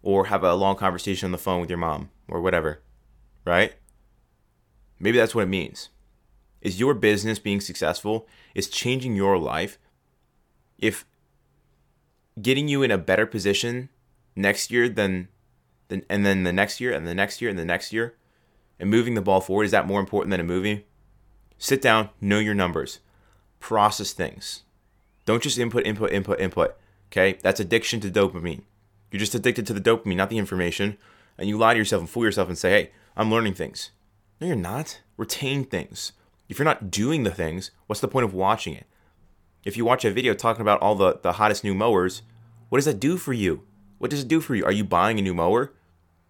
or 0.02 0.26
have 0.26 0.42
a 0.42 0.54
long 0.54 0.76
conversation 0.76 1.26
on 1.26 1.32
the 1.32 1.38
phone 1.38 1.60
with 1.60 1.70
your 1.70 1.78
mom, 1.78 2.10
or 2.28 2.40
whatever. 2.40 2.82
Right? 3.44 3.74
Maybe 4.98 5.18
that's 5.18 5.34
what 5.34 5.42
it 5.42 5.48
means. 5.48 5.90
Is 6.62 6.80
your 6.80 6.94
business 6.94 7.38
being 7.38 7.60
successful? 7.60 8.26
Is 8.54 8.68
changing 8.68 9.14
your 9.14 9.38
life? 9.38 9.78
If 10.78 11.06
getting 12.40 12.66
you 12.68 12.82
in 12.82 12.90
a 12.90 12.98
better 12.98 13.26
position 13.26 13.88
next 14.34 14.70
year 14.70 14.88
than, 14.88 15.28
than 15.88 16.04
and 16.10 16.26
then 16.26 16.42
the 16.42 16.52
next 16.52 16.80
year 16.80 16.92
and 16.92 17.06
the 17.06 17.14
next 17.14 17.40
year 17.40 17.50
and 17.50 17.58
the 17.58 17.64
next 17.64 17.92
year 17.92 18.16
and 18.80 18.90
moving 18.90 19.14
the 19.14 19.22
ball 19.22 19.40
forward, 19.40 19.64
is 19.64 19.70
that 19.70 19.86
more 19.86 20.00
important 20.00 20.30
than 20.30 20.40
a 20.40 20.44
movie? 20.44 20.86
Sit 21.58 21.80
down, 21.80 22.10
know 22.20 22.38
your 22.38 22.54
numbers, 22.54 23.00
process 23.60 24.12
things. 24.12 24.62
Don't 25.24 25.42
just 25.42 25.58
input, 25.58 25.86
input, 25.86 26.12
input, 26.12 26.40
input. 26.40 26.76
Okay? 27.10 27.38
That's 27.42 27.60
addiction 27.60 28.00
to 28.00 28.10
dopamine. 28.10 28.62
You're 29.10 29.20
just 29.20 29.34
addicted 29.34 29.66
to 29.66 29.72
the 29.72 29.80
dopamine, 29.80 30.16
not 30.16 30.30
the 30.30 30.38
information. 30.38 30.98
And 31.38 31.48
you 31.48 31.58
lie 31.58 31.74
to 31.74 31.78
yourself 31.78 32.00
and 32.00 32.10
fool 32.10 32.24
yourself 32.24 32.48
and 32.48 32.58
say, 32.58 32.70
hey, 32.70 32.90
I'm 33.16 33.30
learning 33.30 33.54
things. 33.54 33.90
No, 34.40 34.46
you're 34.46 34.56
not. 34.56 35.00
Retain 35.16 35.64
things. 35.64 36.12
If 36.48 36.58
you're 36.58 36.64
not 36.64 36.90
doing 36.90 37.24
the 37.24 37.30
things, 37.30 37.70
what's 37.86 38.00
the 38.00 38.08
point 38.08 38.24
of 38.24 38.34
watching 38.34 38.74
it? 38.74 38.86
If 39.64 39.76
you 39.76 39.84
watch 39.84 40.04
a 40.04 40.12
video 40.12 40.34
talking 40.34 40.62
about 40.62 40.80
all 40.80 40.94
the, 40.94 41.18
the 41.22 41.32
hottest 41.32 41.64
new 41.64 41.74
mowers, 41.74 42.22
what 42.68 42.78
does 42.78 42.84
that 42.84 43.00
do 43.00 43.16
for 43.16 43.32
you? 43.32 43.62
What 43.98 44.10
does 44.10 44.22
it 44.22 44.28
do 44.28 44.40
for 44.40 44.54
you? 44.54 44.64
Are 44.64 44.72
you 44.72 44.84
buying 44.84 45.18
a 45.18 45.22
new 45.22 45.34
mower? 45.34 45.72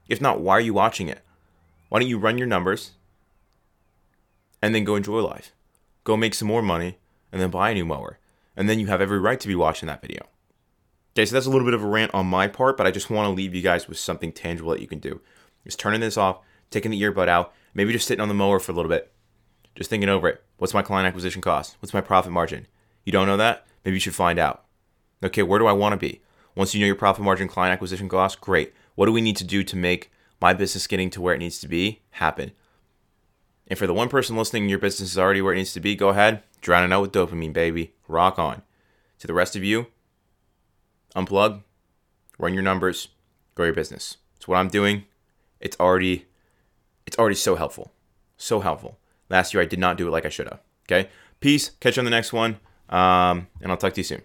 If 0.09 0.21
not, 0.21 0.41
why 0.41 0.55
are 0.55 0.61
you 0.61 0.73
watching 0.73 1.09
it? 1.09 1.21
Why 1.89 1.99
don't 1.99 2.09
you 2.09 2.19
run 2.19 2.39
your 2.39 2.47
numbers 2.47 2.93
and 4.62 4.75
then 4.75 4.85
go 4.85 4.97
enjoy 4.97 5.21
life? 5.21 5.53
Go 6.05 6.16
make 6.16 6.35
some 6.35 6.49
more 6.49 6.62
money 6.62 6.99
and 7.33 7.40
then 7.40 7.51
buy 7.51 7.71
a 7.71 7.75
new 7.75 7.85
mower. 7.85 8.19
And 8.57 8.69
then 8.69 8.79
you 8.79 8.87
have 8.87 9.01
every 9.01 9.19
right 9.19 9.38
to 9.40 9.49
be 9.49 9.55
watching 9.55 9.87
that 9.87 10.01
video. 10.01 10.23
Okay, 11.14 11.27
so 11.27 11.35
that's 11.35 11.47
a 11.47 11.51
little 11.51 11.64
bit 11.64 11.75
of 11.75 11.83
a 11.83 11.87
rant 11.87 12.14
on 12.14 12.27
my 12.27 12.47
part, 12.47 12.77
but 12.77 12.87
I 12.87 12.90
just 12.90 13.11
want 13.11 13.27
to 13.27 13.31
leave 13.31 13.55
you 13.55 13.62
guys 13.62 13.88
with 13.88 13.99
something 13.99 14.33
tangible 14.33 14.71
that 14.73 14.81
you 14.81 14.87
can 14.87 14.99
do. 14.99 15.21
Just 15.64 15.79
turning 15.79 16.01
this 16.01 16.16
off, 16.16 16.40
taking 16.71 16.90
the 16.90 17.01
earbud 17.03 17.29
out, 17.29 17.55
maybe 17.75 17.92
just 17.92 18.07
sitting 18.07 18.21
on 18.21 18.29
the 18.29 18.35
mower 18.35 18.59
for 18.59 18.73
a 18.73 18.75
little 18.75 18.90
bit, 18.90 19.12
just 19.75 19.90
thinking 19.90 20.09
over 20.09 20.29
it. 20.29 20.42
What's 20.59 20.75
my 20.75 20.83
client 20.83 21.07
acquisition 21.07 21.42
cost? 21.42 21.77
What's 21.81 21.95
my 21.95 22.01
profit 22.01 22.33
margin? 22.33 22.66
You 23.05 23.12
don't 23.12 23.27
know 23.27 23.37
that? 23.37 23.66
Maybe 23.85 23.97
you 23.97 24.01
should 24.01 24.14
find 24.14 24.38
out. 24.38 24.64
Okay, 25.25 25.42
where 25.42 25.59
do 25.59 25.66
I 25.66 25.73
want 25.73 25.92
to 25.92 25.97
be? 25.97 26.21
Once 26.55 26.75
you 26.75 26.81
know 26.81 26.87
your 26.87 26.97
profit 26.97 27.25
margin, 27.25 27.49
client 27.49 27.73
acquisition 27.73 28.09
cost, 28.09 28.40
great. 28.40 28.73
What 28.95 29.07
do 29.07 29.12
we 29.12 29.21
need 29.21 29.37
to 29.37 29.45
do 29.45 29.62
to 29.64 29.77
make 29.77 30.11
my 30.40 30.53
business 30.53 30.87
getting 30.87 31.11
to 31.11 31.21
where 31.21 31.35
it 31.35 31.38
needs 31.38 31.59
to 31.61 31.69
be 31.69 32.03
happen. 32.11 32.53
And 33.68 33.79
for 33.79 33.87
the 33.87 33.94
one 33.94 34.09
person 34.09 34.37
listening, 34.37 34.68
your 34.68 34.79
business 34.79 35.11
is 35.11 35.18
already 35.18 35.42
where 35.42 35.52
it 35.52 35.57
needs 35.57 35.72
to 35.72 35.81
be, 35.81 35.96
go 35.96 36.11
ahead, 36.11 36.42
drown 36.61 36.85
it 36.85 36.94
out 36.94 37.02
with 37.02 37.12
dopamine, 37.12 37.52
baby. 37.52 37.92
Rock 38.09 38.38
on. 38.38 38.62
To 39.18 39.26
the 39.26 39.35
rest 39.35 39.57
of 39.57 39.64
you, 39.64 39.87
unplug, 41.14 41.62
run 42.38 42.55
your 42.55 42.62
numbers, 42.62 43.09
grow 43.55 43.66
your 43.66 43.74
business. 43.74 44.18
It's 44.37 44.46
what 44.46 44.57
I'm 44.57 44.68
doing. 44.68 45.05
It's 45.59 45.79
already 45.81 46.26
it's 47.07 47.18
already 47.18 47.37
so 47.37 47.57
helpful. 47.57 47.92
So 48.37 48.61
helpful. 48.61 48.98
Last 49.31 49.55
year 49.55 49.62
I 49.62 49.66
did 49.66 49.79
not 49.79 49.96
do 49.96 50.07
it 50.07 50.11
like 50.11 50.26
I 50.26 50.29
should 50.29 50.48
have. 50.48 50.61
Okay? 50.87 51.09
Peace. 51.40 51.70
Catch 51.81 51.96
you 51.96 52.00
on 52.02 52.05
the 52.05 52.11
next 52.11 52.33
one. 52.33 52.59
Um, 52.88 53.48
and 53.61 53.70
I'll 53.70 53.76
talk 53.76 53.94
to 53.94 54.00
you 54.00 54.05
soon. 54.05 54.22